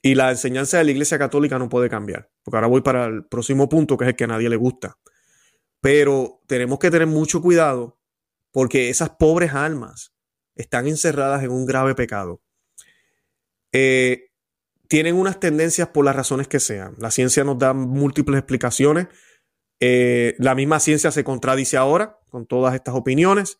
[0.00, 3.26] y la enseñanza de la Iglesia Católica no puede cambiar, porque ahora voy para el
[3.26, 4.96] próximo punto, que es el que a nadie le gusta.
[5.80, 7.98] Pero tenemos que tener mucho cuidado
[8.50, 10.12] porque esas pobres almas
[10.54, 12.42] están encerradas en un grave pecado.
[13.72, 14.32] Eh,
[14.88, 16.94] tienen unas tendencias por las razones que sean.
[16.98, 19.06] La ciencia nos da múltiples explicaciones.
[19.80, 23.58] Eh, la misma ciencia se contradice ahora con todas estas opiniones.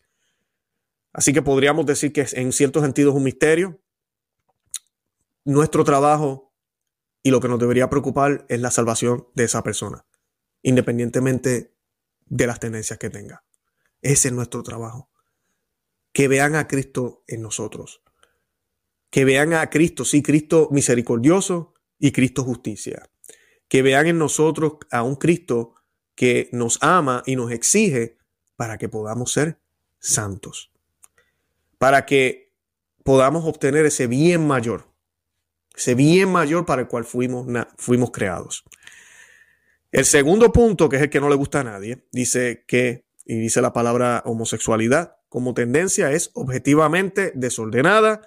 [1.13, 3.79] Así que podríamos decir que en cierto sentido es un misterio
[5.45, 6.53] nuestro trabajo
[7.23, 10.05] y lo que nos debería preocupar es la salvación de esa persona,
[10.61, 11.73] independientemente
[12.29, 13.43] de las tendencias que tenga.
[14.01, 15.09] Ese es nuestro trabajo.
[16.13, 18.01] Que vean a Cristo en nosotros.
[19.09, 23.09] Que vean a Cristo, sí, Cristo misericordioso y Cristo justicia.
[23.67, 25.75] Que vean en nosotros a un Cristo
[26.15, 28.17] que nos ama y nos exige
[28.55, 29.59] para que podamos ser
[29.99, 30.71] santos.
[31.77, 32.53] Para que
[33.03, 34.89] podamos obtener ese bien mayor
[35.79, 38.65] ese bien mayor para el cual fuimos, fuimos creados.
[39.91, 43.39] El segundo punto, que es el que no le gusta a nadie, dice que, y
[43.39, 48.21] dice la palabra homosexualidad, como tendencia es objetivamente desordenada,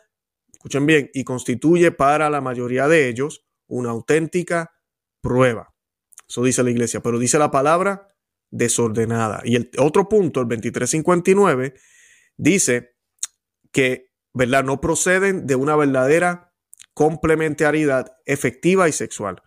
[0.53, 4.73] escuchen bien, y constituye para la mayoría de ellos una auténtica
[5.21, 5.73] prueba.
[6.29, 8.09] Eso dice la iglesia, pero dice la palabra
[8.51, 9.43] desordenada.
[9.45, 11.75] Y el otro punto, el 2359,
[12.37, 12.97] dice
[13.71, 14.65] que, ¿verdad?
[14.65, 16.53] No proceden de una verdadera
[16.95, 19.43] complementariedad efectiva y sexual.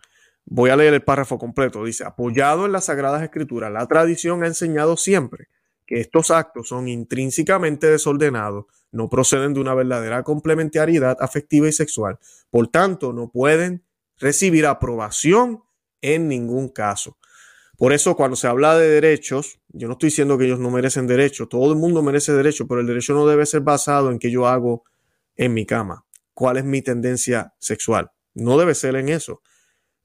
[0.46, 1.84] Voy a leer el párrafo completo.
[1.84, 5.48] Dice, apoyado en las Sagradas Escrituras, la tradición ha enseñado siempre
[5.86, 12.18] que estos actos son intrínsecamente desordenados, no proceden de una verdadera complementariedad afectiva y sexual.
[12.50, 13.84] Por tanto, no pueden
[14.18, 15.62] recibir aprobación
[16.00, 17.18] en ningún caso.
[17.76, 21.06] Por eso cuando se habla de derechos, yo no estoy diciendo que ellos no merecen
[21.06, 24.30] derechos, todo el mundo merece derecho, pero el derecho no debe ser basado en qué
[24.30, 24.84] yo hago
[25.34, 28.10] en mi cama, cuál es mi tendencia sexual.
[28.32, 29.42] No debe ser en eso.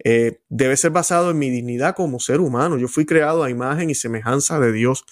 [0.03, 2.77] Eh, debe ser basado en mi dignidad como ser humano.
[2.77, 5.05] Yo fui creado a imagen y semejanza de Dios.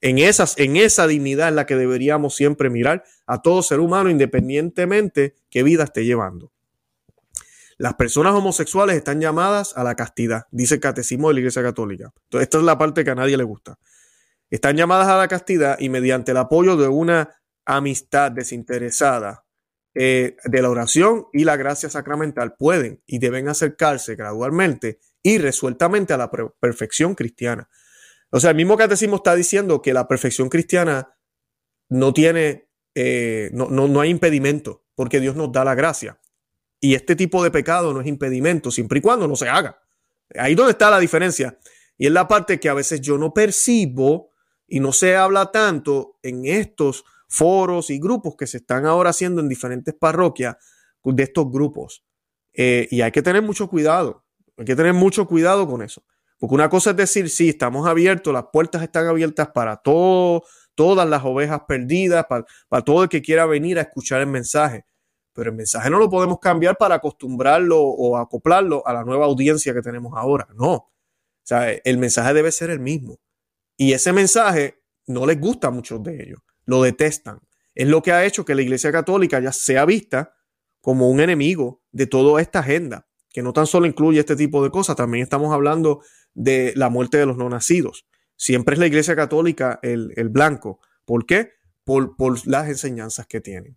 [0.00, 5.34] En, en esa dignidad en la que deberíamos siempre mirar a todo ser humano, independientemente
[5.50, 6.52] qué vida esté llevando.
[7.76, 12.12] Las personas homosexuales están llamadas a la castidad, dice el catecismo de la Iglesia Católica.
[12.24, 13.78] Entonces, esta es la parte que a nadie le gusta.
[14.50, 17.30] Están llamadas a la castidad y mediante el apoyo de una
[17.64, 19.44] amistad desinteresada
[19.94, 26.12] eh, de la oración y la gracia sacramental pueden y deben acercarse gradualmente y resueltamente
[26.12, 27.68] a la perfección cristiana.
[28.30, 31.16] O sea, el mismo catecismo está diciendo que la perfección cristiana
[31.88, 36.20] no tiene, eh, no, no, no hay impedimento, porque Dios nos da la gracia.
[36.80, 39.82] Y este tipo de pecado no es impedimento, siempre y cuando no se haga.
[40.36, 41.58] Ahí donde está la diferencia.
[41.98, 44.30] Y es la parte que a veces yo no percibo
[44.66, 49.40] y no se habla tanto en estos foros y grupos que se están ahora haciendo
[49.40, 50.56] en diferentes parroquias
[51.02, 52.04] de estos grupos.
[52.52, 54.24] Eh, y hay que tener mucho cuidado.
[54.58, 56.02] Hay que tener mucho cuidado con eso.
[56.38, 61.24] Porque una cosa es decir, sí, estamos abiertos, las puertas están abiertas para todas las
[61.24, 64.84] ovejas perdidas, para, para todo el que quiera venir a escuchar el mensaje
[65.32, 69.72] pero el mensaje no lo podemos cambiar para acostumbrarlo o acoplarlo a la nueva audiencia
[69.72, 70.48] que tenemos ahora.
[70.54, 70.72] No.
[70.74, 70.90] O
[71.42, 73.18] sea, el mensaje debe ser el mismo.
[73.76, 76.40] Y ese mensaje no les gusta a muchos de ellos.
[76.64, 77.40] Lo detestan.
[77.74, 80.34] Es lo que ha hecho que la Iglesia Católica ya sea vista
[80.80, 84.70] como un enemigo de toda esta agenda, que no tan solo incluye este tipo de
[84.70, 86.02] cosas, también estamos hablando
[86.34, 88.06] de la muerte de los no nacidos.
[88.36, 90.80] Siempre es la Iglesia Católica el, blanco.
[91.04, 91.52] ¿Por qué?
[91.84, 93.76] Por, por las enseñanzas que tienen.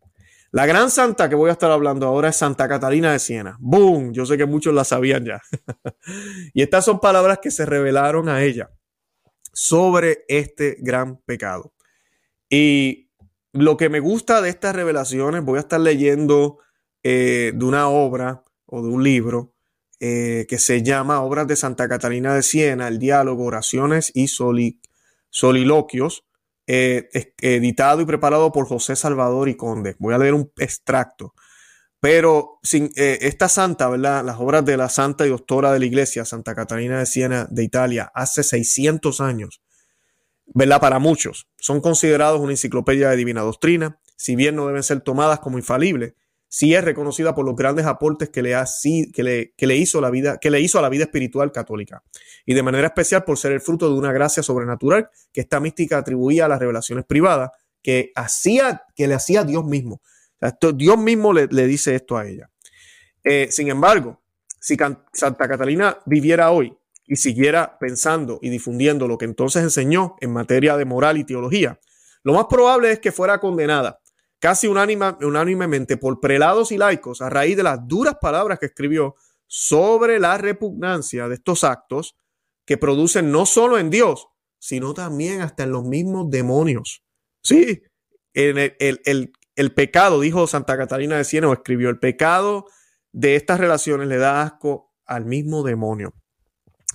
[0.51, 3.57] La gran santa que voy a estar hablando ahora es Santa Catalina de Siena.
[3.59, 4.13] ¡Boom!
[4.13, 5.41] Yo sé que muchos la sabían ya.
[6.53, 8.69] y estas son palabras que se revelaron a ella
[9.51, 11.72] sobre este gran pecado.
[12.49, 13.03] Y
[13.53, 16.57] lo que me gusta de estas revelaciones, voy a estar leyendo
[17.03, 19.53] eh, de una obra o de un libro
[19.99, 24.27] eh, que se llama Obras de Santa Catalina de Siena, el diálogo, oraciones y
[25.29, 26.25] soliloquios
[26.65, 27.09] eh,
[27.41, 29.95] editado y preparado por José Salvador y Conde.
[29.99, 31.33] Voy a leer un extracto.
[31.99, 34.25] Pero esta santa, ¿verdad?
[34.25, 37.63] Las obras de la santa y doctora de la iglesia, Santa Catalina de Siena de
[37.63, 39.62] Italia, hace 600 años,
[40.45, 40.81] ¿verdad?
[40.81, 45.39] Para muchos, son considerados una enciclopedia de divina doctrina, si bien no deben ser tomadas
[45.39, 46.13] como infalibles,
[46.47, 48.65] sí es reconocida por los grandes aportes que le, ha,
[49.13, 52.03] que le, que le hizo la vida, que le hizo a la vida espiritual católica.
[52.45, 55.97] Y de manera especial por ser el fruto de una gracia sobrenatural que esta mística
[55.97, 57.49] atribuía a las revelaciones privadas
[57.81, 60.01] que, hacía, que le hacía Dios mismo.
[60.75, 62.49] Dios mismo le, dice esto a ella.
[63.23, 64.21] Eh, sin embargo,
[64.59, 64.77] si
[65.11, 70.77] Santa Catalina viviera hoy y siguiera pensando y difundiendo lo que entonces enseñó en materia
[70.77, 71.79] de moral y teología,
[72.23, 73.99] lo más probable es que fuera condenada
[74.43, 79.15] casi unánimemente por prelados y laicos a raíz de las duras palabras que escribió
[79.47, 82.17] sobre la repugnancia de estos actos
[82.65, 84.27] que producen no solo en Dios,
[84.59, 87.05] sino también hasta en los mismos demonios.
[87.41, 87.83] Sí,
[88.33, 88.75] el,
[89.55, 92.65] el, pecado, dijo Santa Catalina de Siena, o escribió, el pecado
[93.13, 96.13] de estas relaciones le da asco al mismo demonio.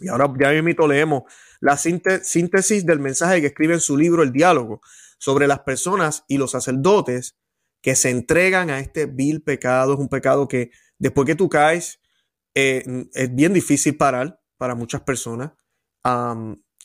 [0.00, 1.22] Y ahora ya mismo leemos
[1.60, 4.80] la síntesis del mensaje que escribe en su libro El diálogo,
[5.18, 7.36] sobre las personas y los sacerdotes
[7.82, 9.94] que se entregan a este vil pecado.
[9.94, 12.00] Es un pecado que después que tú caes
[12.54, 15.52] eh, es bien difícil parar para muchas personas.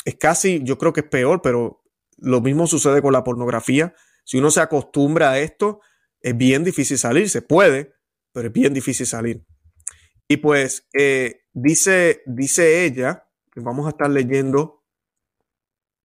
[0.06, 1.84] es casi, yo creo que es peor, pero
[2.18, 3.94] lo mismo sucede con la pornografía.
[4.24, 5.82] Si uno se acostumbra a esto,
[6.22, 7.30] es bien difícil salir.
[7.30, 7.94] Se puede,
[8.32, 9.46] pero es bien difícil salir.
[10.28, 14.84] Y pues eh, dice, dice ella, que vamos a estar leyendo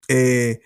[0.07, 0.61] eh,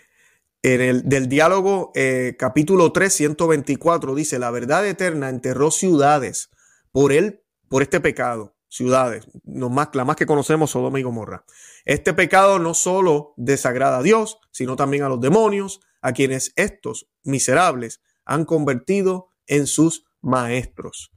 [0.62, 6.50] en el del diálogo eh, capítulo 3, 124 dice, la verdad eterna enterró ciudades
[6.91, 11.43] por él, por este pecado, ciudades, no más, la más que conocemos, Sodoma y Gomorra.
[11.86, 17.10] Este pecado no solo desagrada a Dios, sino también a los demonios, a quienes estos
[17.24, 21.12] miserables han convertido en sus maestros.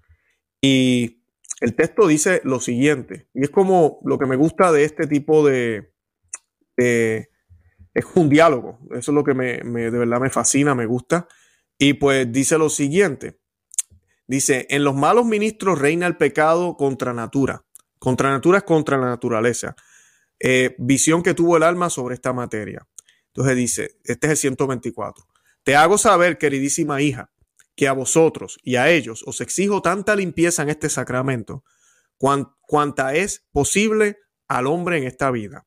[0.61, 1.22] Y
[1.60, 5.46] el texto dice lo siguiente, y es como lo que me gusta de este tipo
[5.46, 5.92] de,
[6.76, 8.78] es un diálogo.
[8.90, 11.26] Eso es lo que me, de verdad me fascina, me gusta.
[11.78, 13.40] Y pues dice lo siguiente.
[14.26, 17.64] Dice, en los malos ministros reina el pecado contra natura.
[17.98, 19.74] Contra natura es contra la naturaleza.
[20.38, 22.86] Eh, visión que tuvo el alma sobre esta materia.
[23.28, 25.24] Entonces dice, este es el 124.
[25.62, 27.30] Te hago saber, queridísima hija,
[27.76, 31.62] que a vosotros y a ellos os exijo tanta limpieza en este sacramento,
[32.18, 35.66] cuanta es posible al hombre en esta vida.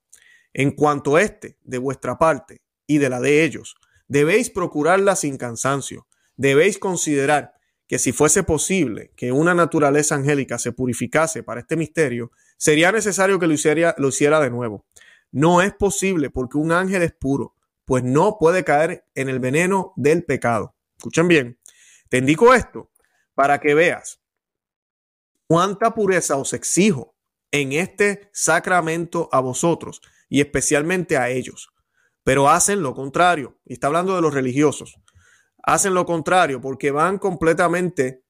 [0.53, 3.75] En cuanto a este, de vuestra parte y de la de ellos,
[4.07, 6.07] debéis procurarla sin cansancio.
[6.35, 7.53] Debéis considerar
[7.87, 13.39] que si fuese posible que una naturaleza angélica se purificase para este misterio, sería necesario
[13.39, 14.85] que lo hiciera, lo hiciera de nuevo.
[15.31, 19.93] No es posible porque un ángel es puro, pues no puede caer en el veneno
[19.95, 20.75] del pecado.
[20.97, 21.58] Escuchen bien,
[22.09, 22.91] te indico esto
[23.33, 24.21] para que veas
[25.47, 27.15] cuánta pureza os exijo
[27.51, 31.69] en este sacramento a vosotros y especialmente a ellos.
[32.23, 33.59] Pero hacen lo contrario.
[33.65, 34.95] Y está hablando de los religiosos.
[35.63, 38.23] Hacen lo contrario porque van completamente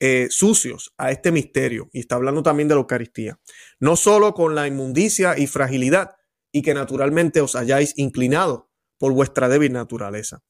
[0.00, 1.90] eh, sucios a este misterio.
[1.92, 3.38] Y está hablando también de la Eucaristía.
[3.78, 6.16] No solo con la inmundicia y fragilidad
[6.50, 10.42] y que naturalmente os hayáis inclinado por vuestra débil naturaleza.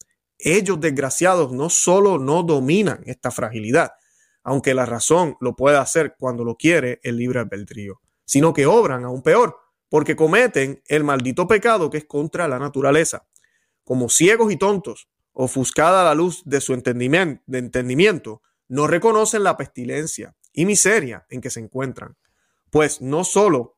[0.45, 3.93] Ellos, desgraciados, no solo no dominan esta fragilidad,
[4.43, 9.05] aunque la razón lo puede hacer cuando lo quiere el libre albedrío, sino que obran
[9.05, 9.57] aún peor,
[9.89, 13.27] porque cometen el maldito pecado que es contra la naturaleza.
[13.85, 20.67] Como ciegos y tontos, ofuscada la luz de su entendimiento, no reconocen la pestilencia y
[20.67, 22.17] miseria en que se encuentran.
[22.71, 23.77] Pues no solo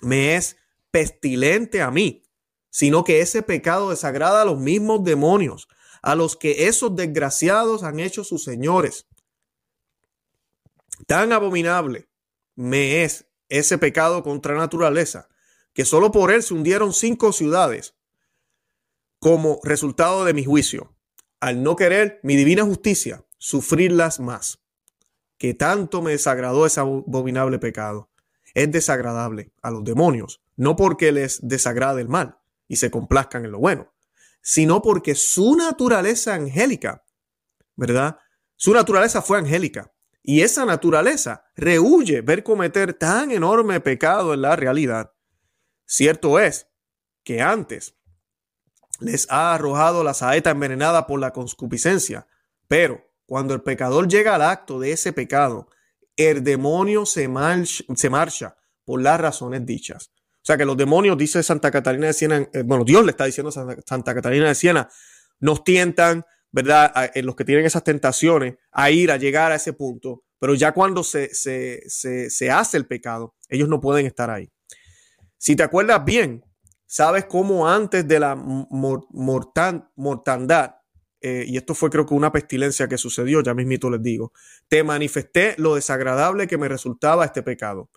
[0.00, 0.56] me es
[0.90, 2.24] pestilente a mí,
[2.72, 5.68] sino que ese pecado desagrada a los mismos demonios,
[6.00, 9.06] a los que esos desgraciados han hecho sus señores.
[11.06, 12.08] Tan abominable
[12.56, 15.28] me es ese pecado contra naturaleza,
[15.74, 17.94] que solo por él se hundieron cinco ciudades
[19.18, 20.96] como resultado de mi juicio,
[21.40, 24.60] al no querer mi divina justicia, sufrirlas más.
[25.36, 28.08] Que tanto me desagradó ese abominable pecado.
[28.54, 32.38] Es desagradable a los demonios, no porque les desagrade el mal
[32.72, 33.92] y se complazcan en lo bueno,
[34.40, 37.04] sino porque su naturaleza angélica,
[37.76, 38.16] ¿verdad?
[38.56, 44.56] Su naturaleza fue angélica y esa naturaleza rehuye ver cometer tan enorme pecado en la
[44.56, 45.12] realidad.
[45.84, 46.66] Cierto es
[47.24, 47.94] que antes
[49.00, 52.26] les ha arrojado la saeta envenenada por la concupiscencia,
[52.68, 55.68] pero cuando el pecador llega al acto de ese pecado,
[56.16, 57.28] el demonio se,
[57.96, 58.56] se marcha
[58.86, 60.10] por las razones dichas.
[60.42, 63.26] O sea que los demonios, dice Santa Catalina de Siena, eh, bueno, Dios le está
[63.26, 64.88] diciendo a Santa Catalina de Siena,
[65.38, 67.12] nos tientan, ¿verdad?
[67.14, 70.72] en los que tienen esas tentaciones a ir, a llegar a ese punto, pero ya
[70.72, 74.50] cuando se, se, se, hace el pecado, ellos no pueden estar ahí.
[75.38, 76.44] Si te acuerdas bien,
[76.86, 78.34] sabes cómo antes de la
[79.94, 80.74] mortandad,
[81.20, 84.32] eh, y esto fue creo que una pestilencia que sucedió, ya mismito les digo,
[84.66, 87.90] te manifesté lo desagradable que me resultaba este pecado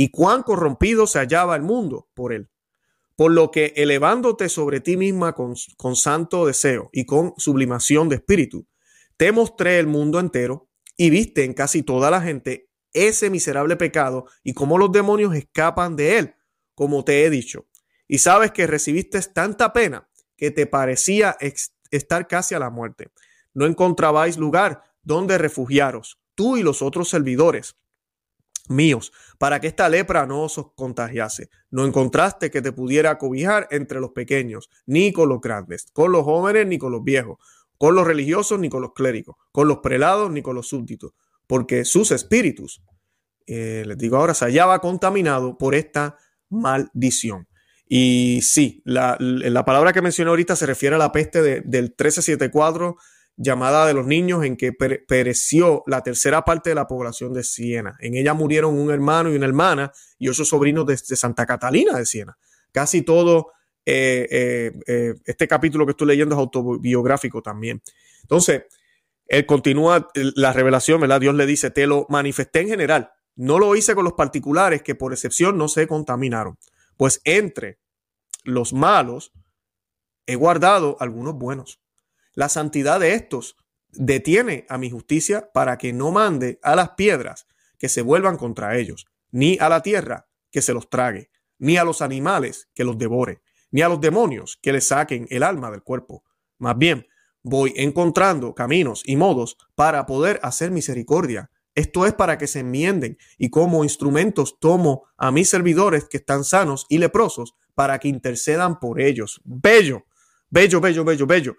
[0.00, 2.48] y cuán corrompido se hallaba el mundo por él.
[3.16, 5.56] Por lo que elevándote sobre ti misma con,
[5.96, 8.68] santo deseo y con sublimación de espíritu,
[9.16, 14.26] te mostré el mundo entero y viste en casi toda la gente ese miserable pecado
[14.44, 16.34] y cómo los demonios escapan de él,
[16.76, 17.66] como te he dicho.
[18.06, 21.36] Y sabes que recibiste tanta pena que te parecía
[21.90, 23.10] estar casi a la muerte.
[23.52, 27.74] No encontrabais lugar donde refugiaros, tú y los otros servidores
[28.68, 31.50] míos, para que esta lepra no os contagiase.
[31.70, 36.24] No encontraste que te pudiera cobijar entre los pequeños, ni con los grandes, con los
[36.24, 37.38] jóvenes, ni con los viejos,
[37.78, 41.12] con los religiosos, ni con los clérigos, con los prelados, ni con los súbditos,
[41.46, 42.82] porque sus espíritus,
[43.46, 46.16] eh, les digo ahora, se hallaba contaminado por esta
[46.50, 47.48] maldición.
[47.88, 51.84] Y sí, la, la, palabra que mencioné ahorita se refiere a la peste de, del
[51.84, 52.98] 1374
[53.38, 57.96] llamada de los niños en que pereció la tercera parte de la población de Siena.
[58.00, 62.04] En ella murieron un hermano y una hermana y ocho sobrinos de, Santa Catalina de
[62.04, 62.36] Siena.
[62.72, 63.52] Casi todo
[63.86, 67.80] eh, eh, eh, este capítulo que estoy leyendo es autobiográfico también.
[68.22, 68.64] Entonces,
[69.28, 71.20] él continúa la revelación, ¿verdad?
[71.20, 73.12] Dios le dice, te lo manifesté en general.
[73.36, 76.58] No lo hice con los particulares que por excepción no se contaminaron.
[76.96, 77.78] Pues entre
[78.42, 79.32] los malos
[80.26, 81.78] he guardado algunos buenos
[82.38, 83.56] la santidad de estos
[83.90, 87.48] detiene a mi justicia para que no mande a las piedras
[87.80, 91.84] que se vuelvan contra ellos, ni a la tierra que se los trague, ni a
[91.84, 95.82] los animales que los devore, ni a los demonios que les saquen el alma del
[95.82, 96.22] cuerpo.
[96.58, 97.08] Más bien,
[97.42, 101.50] voy encontrando caminos y modos para poder hacer misericordia.
[101.74, 106.44] Esto es para que se enmienden y como instrumentos tomo a mis servidores que están
[106.44, 109.40] sanos y leprosos para que intercedan por ellos.
[109.42, 110.04] Bello,
[110.50, 111.56] bello, bello, bello, bello.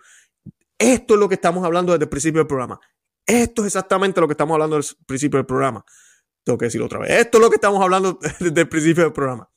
[0.80, 2.80] Esto es lo que estamos hablando desde el principio del programa.
[3.26, 5.86] Esto es exactamente lo que estamos hablando desde el principio del programa.
[6.44, 7.12] Tengo que decirlo otra vez.
[7.12, 9.52] Esto es lo que estamos hablando desde el principio del programa.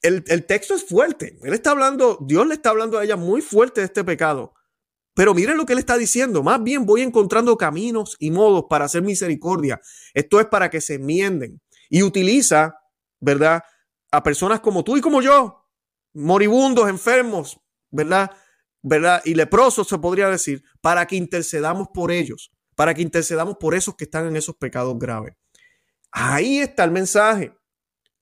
[0.00, 1.38] El, texto es fuerte.
[1.42, 4.52] Él está hablando, Dios le está hablando a ella muy fuerte de este pecado.
[5.14, 6.42] Pero miren lo que él está diciendo.
[6.42, 9.80] Más bien voy encontrando caminos y modos para hacer misericordia.
[10.12, 11.60] Esto es para que se enmienden.
[11.88, 12.76] Y utiliza,
[13.18, 13.62] ¿verdad?
[14.10, 15.66] A personas como tú y como yo,
[16.12, 17.58] moribundos, enfermos,
[17.90, 18.30] ¿verdad?
[18.86, 19.22] ¿Verdad?
[19.24, 23.96] Y leprosos se podría decir, para que intercedamos por ellos, para que intercedamos por esos
[23.96, 25.34] que están en esos pecados graves.
[26.12, 27.52] Ahí está el mensaje.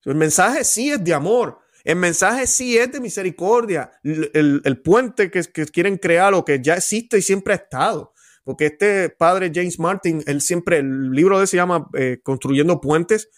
[0.04, 1.58] El mensaje sí es de amor.
[1.82, 3.90] El mensaje sí es de misericordia.
[4.04, 8.12] El, puente que, quieren crear o que ya existe y siempre ha estado.
[8.44, 12.80] Porque este padre James Martin, él siempre, el libro de él se llama eh, Construyendo
[12.80, 13.28] Puentes,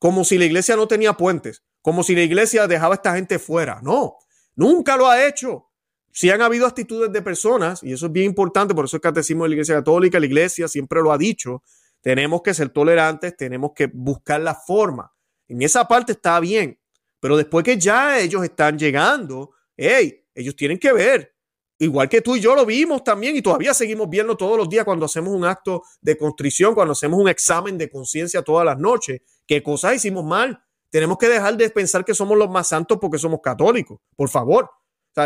[0.00, 3.38] como si la iglesia no tenía puentes, como si la iglesia dejaba a esta gente
[3.38, 3.80] fuera.
[3.82, 4.16] No,
[4.56, 5.71] nunca lo ha hecho.
[6.12, 9.44] Si han habido actitudes de personas, y eso es bien importante, por eso el catecismo
[9.44, 11.62] de la iglesia católica, la iglesia siempre lo ha dicho,
[12.02, 15.10] tenemos que ser tolerantes, tenemos que buscar la forma.
[15.48, 16.78] En esa parte está bien,
[17.18, 21.34] pero después que ya ellos están llegando, hey, ellos tienen que ver.
[21.78, 24.84] Igual que tú y yo lo vimos también y todavía seguimos viendo todos los días
[24.84, 29.22] cuando hacemos un acto de constrición, cuando hacemos un examen de conciencia todas las noches,
[29.46, 30.62] qué cosas hicimos mal.
[30.90, 34.70] Tenemos que dejar de pensar que somos los más santos porque somos católicos, por favor.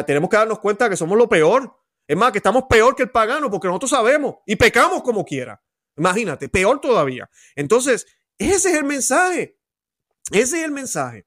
[0.07, 1.78] Tenemos que darnos cuenta que somos lo peor.
[2.07, 5.61] Es más, que estamos peor que el pagano porque nosotros sabemos y pecamos como quiera.
[5.97, 7.28] Imagínate, peor todavía.
[7.55, 8.07] Entonces,
[8.39, 9.59] ese es el mensaje.
[10.30, 11.26] Ese es el mensaje.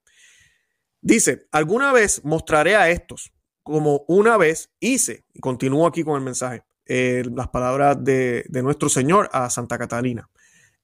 [1.02, 3.32] Dice, alguna vez mostraré a estos
[3.62, 8.88] como una vez hice, y continúo aquí con el mensaje, eh, las palabras de, nuestro
[8.88, 10.28] Señor a Santa Catalina.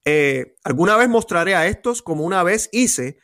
[0.05, 3.19] Eh, alguna vez mostraré a estos como una vez hice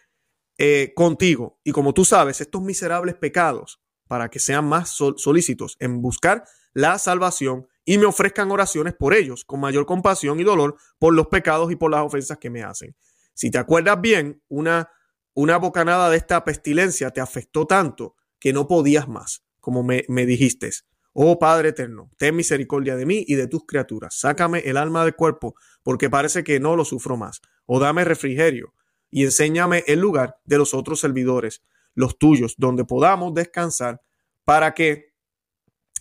[0.59, 3.82] eh, contigo, y como tú sabes, estos miserables pecados,
[4.13, 6.45] para que sean más solícitos en buscar
[6.75, 11.29] la salvación y me ofrezcan oraciones por ellos, con mayor compasión y dolor por los
[11.29, 12.95] pecados y por las ofensas que me hacen.
[13.33, 14.91] Si te acuerdas bien, una
[15.35, 20.71] una bocanada de esta pestilencia te afectó tanto que no podías más, como me, dijiste.
[21.15, 24.15] Oh Padre eterno, ten misericordia de mí y de tus criaturas.
[24.19, 27.41] Sácame el alma del cuerpo, porque parece que no lo sufro más.
[27.65, 28.75] O dame refrigerio
[29.11, 31.63] y enséñame el lugar de los otros servidores,
[31.95, 34.01] los tuyos, donde podamos descansar,
[34.45, 35.13] para que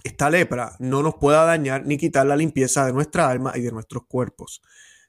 [0.04, 3.72] esta lepra no nos pueda dañar ni quitar la limpieza de nuestra alma y de
[3.72, 4.62] nuestros cuerpos.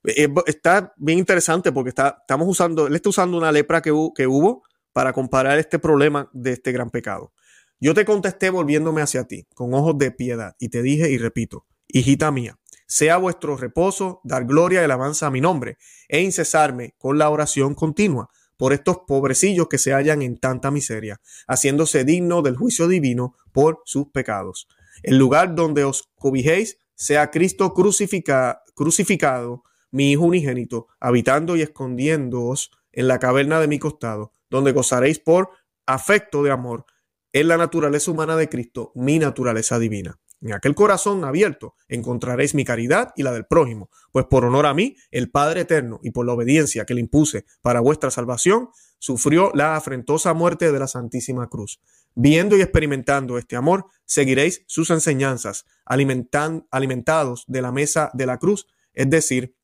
[0.05, 4.26] Eh, está bien interesante porque está, estamos usando, él está usando una lepra que, que
[4.26, 4.62] hubo
[4.93, 7.33] para comparar este problema de este gran pecado.
[7.80, 11.66] Yo te contesté volviéndome hacia ti, con ojos de piedad, y te dije y repito,
[11.89, 15.78] hijita mía, sea vuestro reposo dar gloria y alabanza a mi nombre,
[16.09, 18.28] e incesarme con la oración continua
[18.62, 23.82] por estos pobrecillos que se hallan en tanta miseria, haciéndose digno del juicio divino por
[23.86, 24.68] sus pecados.
[25.02, 33.08] El lugar donde os cobijéis sea Cristo crucificado mi Hijo unigénito, habitando y escondiéndoos en
[33.08, 35.50] la caverna de mi costado, donde gozaréis por
[35.84, 36.84] afecto de amor
[37.32, 40.20] en la naturaleza humana de Cristo, mi naturaleza divina.
[40.43, 44.74] En aquel corazón abierto encontraréis mi caridad y la del prójimo, pues por honor a
[44.74, 48.68] mí, el Padre eterno, y por la obediencia que le impuse para vuestra salvación,
[48.99, 51.80] sufrió la afrentosa muerte de la Santísima Cruz.
[52.14, 58.66] Viendo y experimentando este amor, seguiréis sus enseñanzas, alimentados de la mesa de la cruz,
[58.95, 59.57] es decir,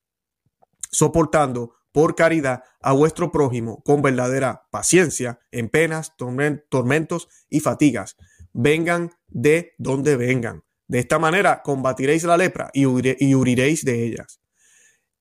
[0.90, 8.16] soportando por caridad a vuestro prójimo con verdadera paciencia en penas, tormentos y fatigas.
[8.52, 10.62] Vengan de donde vengan.
[10.88, 14.40] De esta manera combatiréis la lepra y, huiréis de ellas.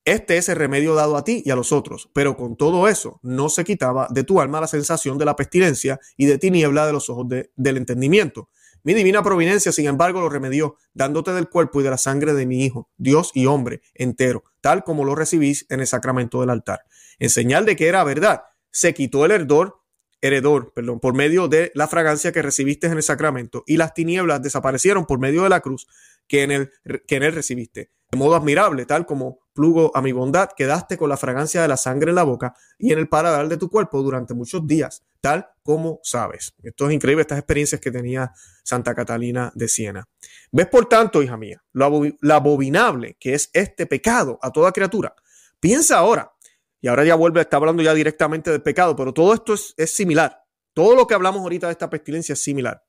[0.04, 3.20] Este es el remedio dado a ti y a los otros, pero con todo eso
[3.22, 6.94] no se quitaba de tu alma la sensación de la pestilencia y de tiniebla de
[6.94, 8.48] los ojos del entendimiento,
[8.84, 12.46] mi divina providencia, sin embargo, lo remedió, dándote del cuerpo y de la sangre de
[12.46, 16.80] mi Hijo, Dios y hombre entero, tal como lo recibís en el sacramento del altar.
[17.18, 19.77] En señal de que era verdad, se quitó el heredor,
[20.20, 24.42] heredor, perdón, por medio de la fragancia que recibiste en el sacramento, y las tinieblas
[24.42, 25.86] desaparecieron por medio de la cruz
[26.26, 26.70] que en él,
[27.06, 27.90] que en él recibiste.
[28.10, 31.76] De modo admirable, tal como plugo a mi bondad, quedaste con la fragancia de la
[31.76, 35.46] sangre en la boca y en el paladar de tu cuerpo durante muchos días, tal
[35.62, 36.54] como sabes.
[36.62, 38.32] Esto es increíble, estas experiencias que tenía
[38.64, 40.08] Santa Catalina de Siena.
[40.50, 45.14] Ves, por tanto, hija mía, lo abominable que es este pecado a toda criatura.
[45.60, 46.32] Piensa ahora,
[46.80, 49.90] y ahora ya vuelve, está hablando ya directamente del pecado, pero todo esto es, es
[49.94, 50.38] similar.
[50.74, 52.82] Todo lo que hablamos ahorita de esta pestilencia es similar.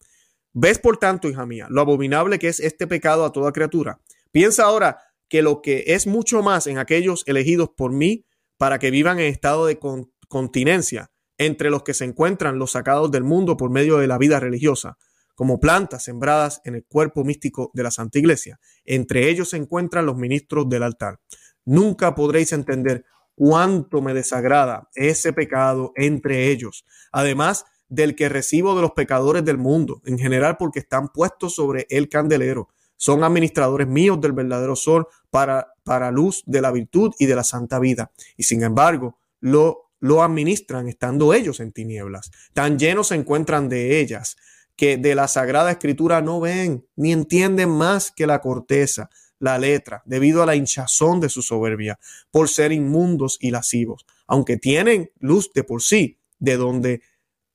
[0.53, 3.99] Ves, por tanto, hija mía, lo abominable que es este pecado a toda criatura.
[4.31, 8.25] Piensa ahora que lo que es mucho más en aquellos elegidos por mí
[8.57, 9.79] para que vivan en estado de
[10.27, 14.39] continencia, entre los que se encuentran los sacados del mundo por medio de la vida
[14.39, 14.97] religiosa,
[15.33, 18.59] como plantas sembradas en el cuerpo místico de la Santa Iglesia.
[18.83, 21.19] Entre ellos se encuentran los ministros del altar.
[21.63, 23.05] Nunca podréis entender
[23.39, 29.57] cuánto me desagrada ese pecado entre ellos, además del que recibo de los pecadores del
[29.57, 32.67] mundo, en general porque están puestos sobre el candelero,
[32.97, 37.45] son administradores míos del verdadero sol para, para luz de la virtud y de la
[37.45, 38.11] santa vida.
[38.35, 42.31] Y sin embargo, lo, lo administran estando ellos en tinieblas.
[42.51, 44.35] Tan llenos se encuentran de ellas
[44.75, 49.09] que de la Sagrada Escritura no ven ni entienden más que la corteza,
[49.39, 51.99] la letra, debido a la hinchazón de su soberbia,
[52.31, 57.01] por ser inmundos y lascivos, aunque tienen luz de por sí, de donde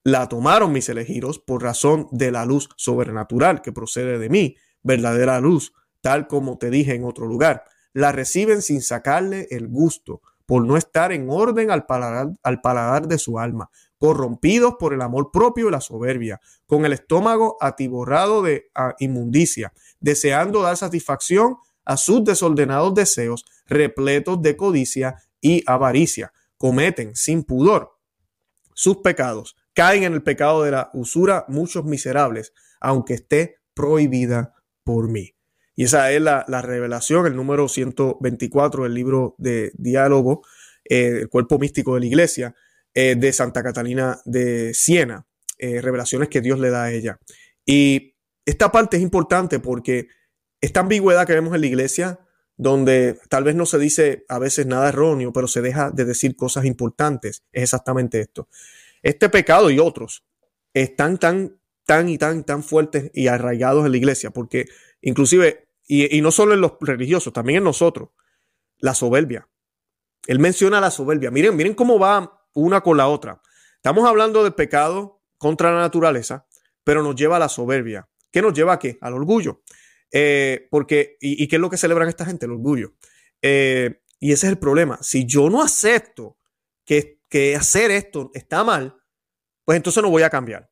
[0.02, 5.40] la tomaron mis elegidos por razón de la luz sobrenatural que procede de mí, verdadera
[5.40, 7.64] luz, tal como te dije en otro lugar.
[7.94, 13.08] La reciben sin sacarle el gusto, por no estar en orden al paladar, al paladar
[13.08, 18.42] de su alma, corrompidos por el amor propio y la soberbia, con el estómago atiborrado
[18.42, 26.32] de inmundicia, deseando dar satisfacción a sus desordenados deseos, repletos de codicia y avaricia.
[26.56, 27.94] Cometen sin pudor
[28.74, 35.08] sus pecados, caen en el pecado de la usura muchos miserables, aunque esté prohibida por
[35.08, 35.34] mí.
[35.76, 40.42] Y esa es la, revelación, el número 124 del libro de diálogo,
[40.84, 42.54] eh, el cuerpo místico de la iglesia,
[42.92, 45.26] eh, de Santa Catalina de Siena,
[45.58, 47.18] eh, revelaciones que Dios le da a ella.
[47.66, 48.14] Y
[48.44, 50.08] esta parte es importante porque
[50.64, 52.20] esta ambigüedad que vemos en la iglesia,
[52.56, 56.36] donde tal vez no se dice a veces nada erróneo, pero se deja de decir
[56.36, 58.48] cosas importantes, es exactamente esto.
[59.02, 60.24] Este pecado y otros
[60.72, 64.64] están tan, tan y tan, tan fuertes y arraigados en la iglesia, porque
[65.02, 68.08] inclusive, y, no solo en los religiosos, también en nosotros,
[68.78, 69.46] la soberbia.
[70.26, 71.30] Él menciona la soberbia.
[71.30, 73.42] Miren, miren cómo va una con la otra.
[73.76, 76.46] Estamos hablando del pecado contra la naturaleza,
[76.84, 78.08] pero nos lleva a la soberbia.
[78.30, 78.96] ¿Qué nos lleva a qué?
[79.02, 79.60] Al orgullo.
[80.16, 82.46] Eh, porque, y, qué es lo que celebran esta gente?
[82.46, 82.94] El orgullo.
[83.42, 84.98] Eh, y ese es el problema.
[85.02, 86.38] Si yo no acepto
[86.86, 88.94] que que hacer esto está mal,
[89.64, 90.70] pues entonces no voy a cambiar.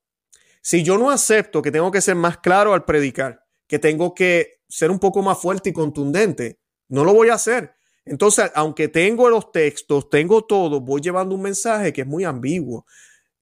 [0.60, 4.60] Si yo no acepto que tengo que ser más claro al predicar, que tengo que
[4.68, 7.74] ser un poco más fuerte y contundente, no lo voy a hacer.
[8.04, 12.86] Entonces, aunque tengo los textos, tengo todo, voy llevando un mensaje que es muy ambiguo.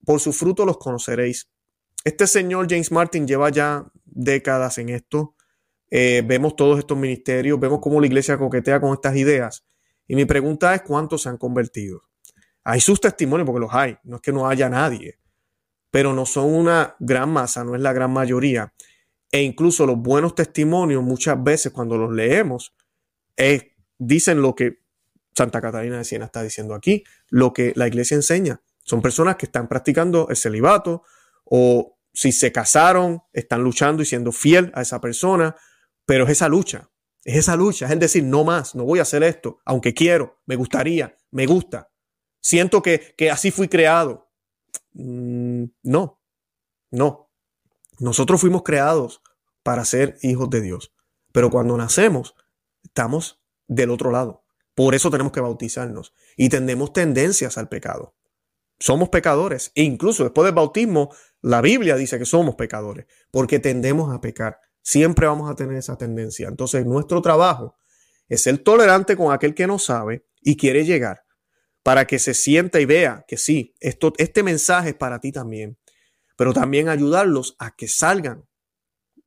[0.06, 1.50] Por su fruto los conoceréis.
[2.02, 5.34] Este señor James Martin lleva ya décadas en esto.
[5.90, 9.66] Eh, vemos todos estos ministerios, vemos cómo la iglesia coquetea con estas ideas.
[10.06, 12.02] Y mi pregunta es cuántos se han convertido.
[12.64, 15.18] Hay sus testimonios porque los hay, no es que no haya nadie,
[15.90, 18.72] pero no son una gran masa, no es la gran mayoría.
[19.32, 22.74] E incluso los buenos testimonios muchas veces cuando los leemos
[23.98, 24.80] dicen lo que
[25.34, 28.60] Santa Catalina de Siena está diciendo aquí, lo que la iglesia enseña.
[28.82, 31.02] Son personas que están practicando el celibato
[31.44, 35.56] o si se casaron, están luchando y siendo fiel a esa persona,
[36.10, 36.90] pero es esa lucha,
[37.22, 40.40] es esa lucha, es el decir, no más, no voy a hacer esto, aunque quiero,
[40.44, 41.92] me gustaría, me gusta.
[42.40, 44.28] Siento que, así fui creado.
[44.92, 46.20] Mm, no,
[46.90, 47.30] no.
[48.00, 49.22] Nosotros fuimos creados
[49.62, 50.92] para ser hijos de Dios.
[51.30, 52.34] Pero cuando nacemos,
[52.82, 54.42] estamos del otro lado.
[54.74, 56.12] Por eso tenemos que bautizarnos.
[56.36, 58.16] Y tendemos tendencias al pecado.
[58.80, 59.70] Somos pecadores.
[59.76, 63.06] E incluso después del bautismo, la Biblia dice que somos pecadores.
[63.30, 64.58] Porque tendemos a pecar.
[64.90, 66.48] Siempre vamos a tener esa tendencia.
[66.48, 67.76] Entonces, nuestro trabajo
[68.28, 71.22] es ser tolerante con aquel que no sabe y quiere llegar
[71.84, 75.78] para que se sienta y vea que sí, esto, este mensaje es para ti también,
[76.36, 78.44] pero también ayudarlos a que salgan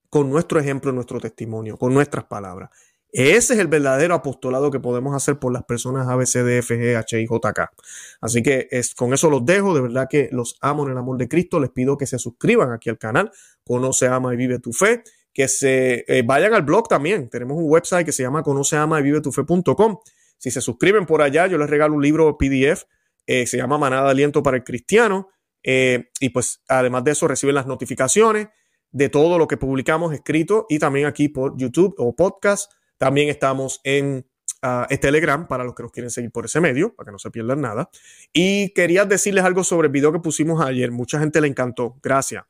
[0.10, 2.70] con nuestro ejemplo, nuestro testimonio, con nuestras palabras.
[3.14, 7.26] Ese es el verdadero apostolado que podemos hacer por las personas ABCD, G, H, I,
[7.26, 7.72] J, K.
[8.20, 9.74] Así que es, con eso los dejo.
[9.74, 11.60] De verdad que los amo en el amor de Cristo.
[11.62, 13.32] Les pido que se suscriban aquí al canal.
[13.64, 15.04] Conoce, ama y vive tu fe.
[15.34, 17.30] Que se eh, vayan al blog también.
[17.30, 19.98] Tenemos un website que se llama conoce, ama y vive tu fe.com
[20.44, 22.84] si se suscriben por allá, yo les regalo un libro PDF,
[23.28, 25.30] eh, se llama Manada de Aliento para el Cristiano.
[25.64, 28.50] Eh, y pues además de eso reciben las notificaciones
[28.92, 32.70] de todo lo que publicamos escrito y también aquí por YouTube o podcast.
[32.98, 34.28] También estamos en
[34.64, 37.32] uh, Telegram para los que nos quieren seguir por ese medio, para que no se
[37.32, 37.90] pierdan nada.
[38.34, 40.92] Y quería decirles algo sobre el video que pusimos ayer.
[40.92, 41.96] Mucha gente le encantó.
[42.04, 42.44] Gracias.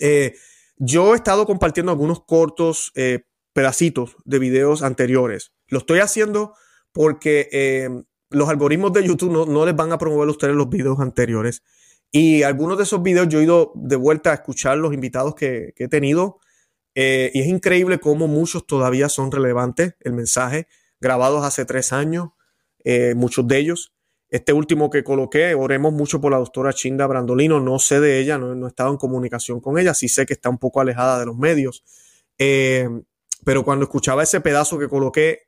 [0.00, 0.34] Eh,
[0.76, 2.92] yo he estado compartiendo algunos cortos
[3.54, 5.52] pedacitos de videos anteriores.
[5.68, 6.54] Lo estoy haciendo
[6.92, 7.88] porque eh,
[8.30, 11.62] los algoritmos de YouTube no, les van a promover a ustedes los videos anteriores.
[12.10, 15.72] Y algunos de esos videos yo he ido de vuelta a escuchar los invitados que,
[15.76, 16.40] he tenido.
[16.94, 20.68] Eh, y es increíble cómo muchos todavía son relevantes, el mensaje,
[21.00, 22.30] grabados hace tres años,
[22.84, 23.93] eh, muchos de ellos.
[24.34, 28.36] Este último que coloqué, oremos mucho por la doctora Chinda Brandolino, no sé de ella,
[28.36, 31.26] no, he estado en comunicación con ella, sí sé que está un poco alejada de
[31.26, 31.84] los medios.
[32.36, 35.42] pero cuando escuchaba ese pedazo que coloqué,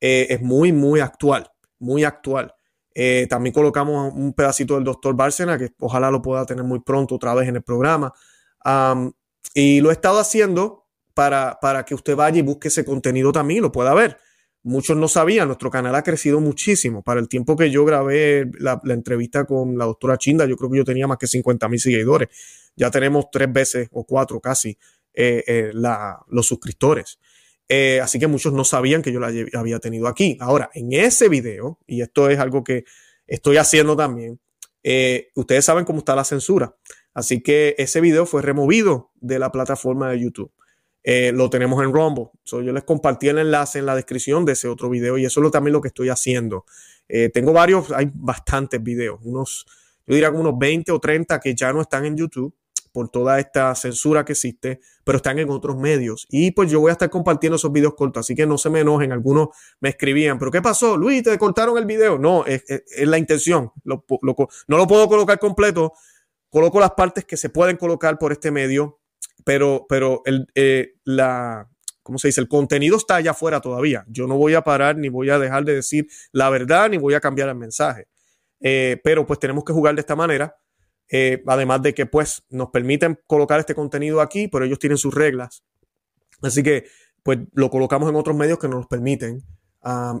[0.00, 2.52] eh, es muy, muy actual, muy actual.
[2.92, 7.14] Eh, también colocamos un pedacito del doctor Bárcena, que ojalá lo pueda tener muy pronto
[7.14, 8.12] otra vez en el programa.
[9.54, 13.58] y lo he estado haciendo para, para que usted vaya y busque ese contenido también
[13.58, 14.18] y lo pueda ver.
[14.64, 17.02] Muchos no sabían, nuestro canal ha crecido muchísimo.
[17.02, 20.78] Para el tiempo que yo grabé la, entrevista con la doctora Chinda, yo creo que
[20.78, 22.28] yo tenía más que 50 mil seguidores.
[22.76, 24.78] Ya tenemos tres veces o cuatro casi
[25.14, 27.18] eh, eh, los suscriptores.
[27.68, 30.36] Eh, así que muchos no sabían que yo la había tenido aquí.
[30.40, 32.84] Ahora, en ese video, y esto es algo que
[33.26, 34.38] estoy haciendo también,
[35.34, 36.76] ustedes saben cómo está la censura.
[37.14, 40.52] Así que ese video fue removido de la plataforma de YouTube.
[41.04, 42.30] Eh, lo tenemos en Rumble.
[42.44, 45.50] yo les compartí el enlace en la descripción de ese otro video y eso es
[45.50, 46.64] también lo que estoy haciendo.
[47.08, 49.66] Eh, tengo varios, hay bastantes videos, unos,
[50.06, 52.54] yo diría como unos 20 o 30 que ya no están en YouTube
[52.92, 56.26] por toda esta censura que existe, pero están en otros medios.
[56.30, 58.80] Y pues yo voy a estar compartiendo esos videos cortos, así que no se me
[58.80, 59.12] enojen.
[59.12, 59.48] Algunos
[59.80, 60.96] me escribían, pero ¿qué pasó?
[60.98, 62.18] Luis, te cortaron el video.
[62.18, 62.62] No, es,
[62.98, 63.72] la intención.
[63.84, 64.04] no
[64.68, 65.94] lo puedo colocar completo.
[66.50, 69.01] Coloco las partes que se pueden colocar por este medio
[69.44, 71.68] pero, pero el, eh, la,
[72.02, 72.40] ¿cómo se dice?
[72.40, 74.04] El contenido está allá afuera todavía.
[74.08, 77.14] Yo no voy a parar ni voy a dejar de decir la verdad ni voy
[77.14, 78.08] a cambiar el mensaje.
[78.60, 80.56] Eh, pero pues tenemos que jugar de esta manera.
[81.10, 85.14] Eh, además de que pues nos permiten colocar este contenido aquí, pero ellos tienen sus
[85.14, 85.64] reglas.
[86.40, 86.86] Así que
[87.22, 89.42] pues lo colocamos en otros medios que nos permiten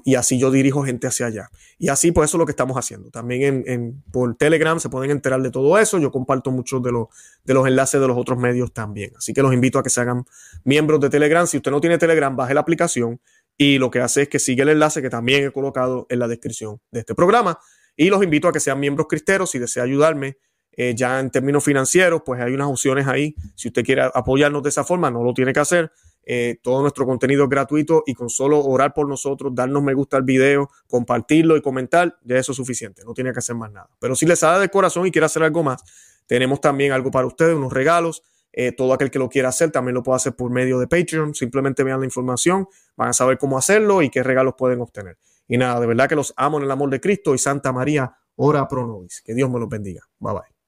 [0.04, 1.50] y así yo dirijo gente hacia allá.
[1.78, 3.10] Y así, pues eso es lo que estamos haciendo.
[3.10, 5.98] También en, por Telegram se pueden enterar de todo eso.
[5.98, 7.08] Yo comparto muchos de los,
[7.44, 9.12] de los enlaces de los otros medios también.
[9.16, 10.24] Así que los invito a que se hagan
[10.64, 11.46] miembros de Telegram.
[11.46, 13.20] Si usted no tiene Telegram, baje la aplicación
[13.56, 16.26] y lo que hace es que sigue el enlace que también he colocado en la
[16.26, 17.58] descripción de este programa.
[17.96, 19.50] Y los invito a que sean miembros cristeros.
[19.50, 20.38] Si desea ayudarme
[20.72, 23.36] eh, ya en términos financieros, pues hay unas opciones ahí.
[23.54, 25.92] Si usted quiere apoyarnos de esa forma, no lo tiene que hacer
[26.24, 30.16] eh, todo nuestro contenido es gratuito y con solo orar por nosotros, darnos me gusta
[30.16, 33.90] al video, compartirlo y comentar, ya eso es suficiente, no tiene que hacer más nada.
[33.98, 35.82] Pero si les sale de corazón y quiere hacer algo más,
[36.26, 38.22] tenemos también algo para ustedes, unos regalos.
[38.54, 41.34] Eh, todo aquel que lo quiera hacer también lo puede hacer por medio de Patreon.
[41.34, 45.18] Simplemente vean la información, van a saber cómo hacerlo y qué regalos pueden obtener.
[45.48, 48.14] Y nada, de verdad que los amo en el amor de Cristo y Santa María,
[48.36, 49.22] ora pro nobis.
[49.22, 50.02] Que Dios me los bendiga.
[50.18, 50.61] Bye bye.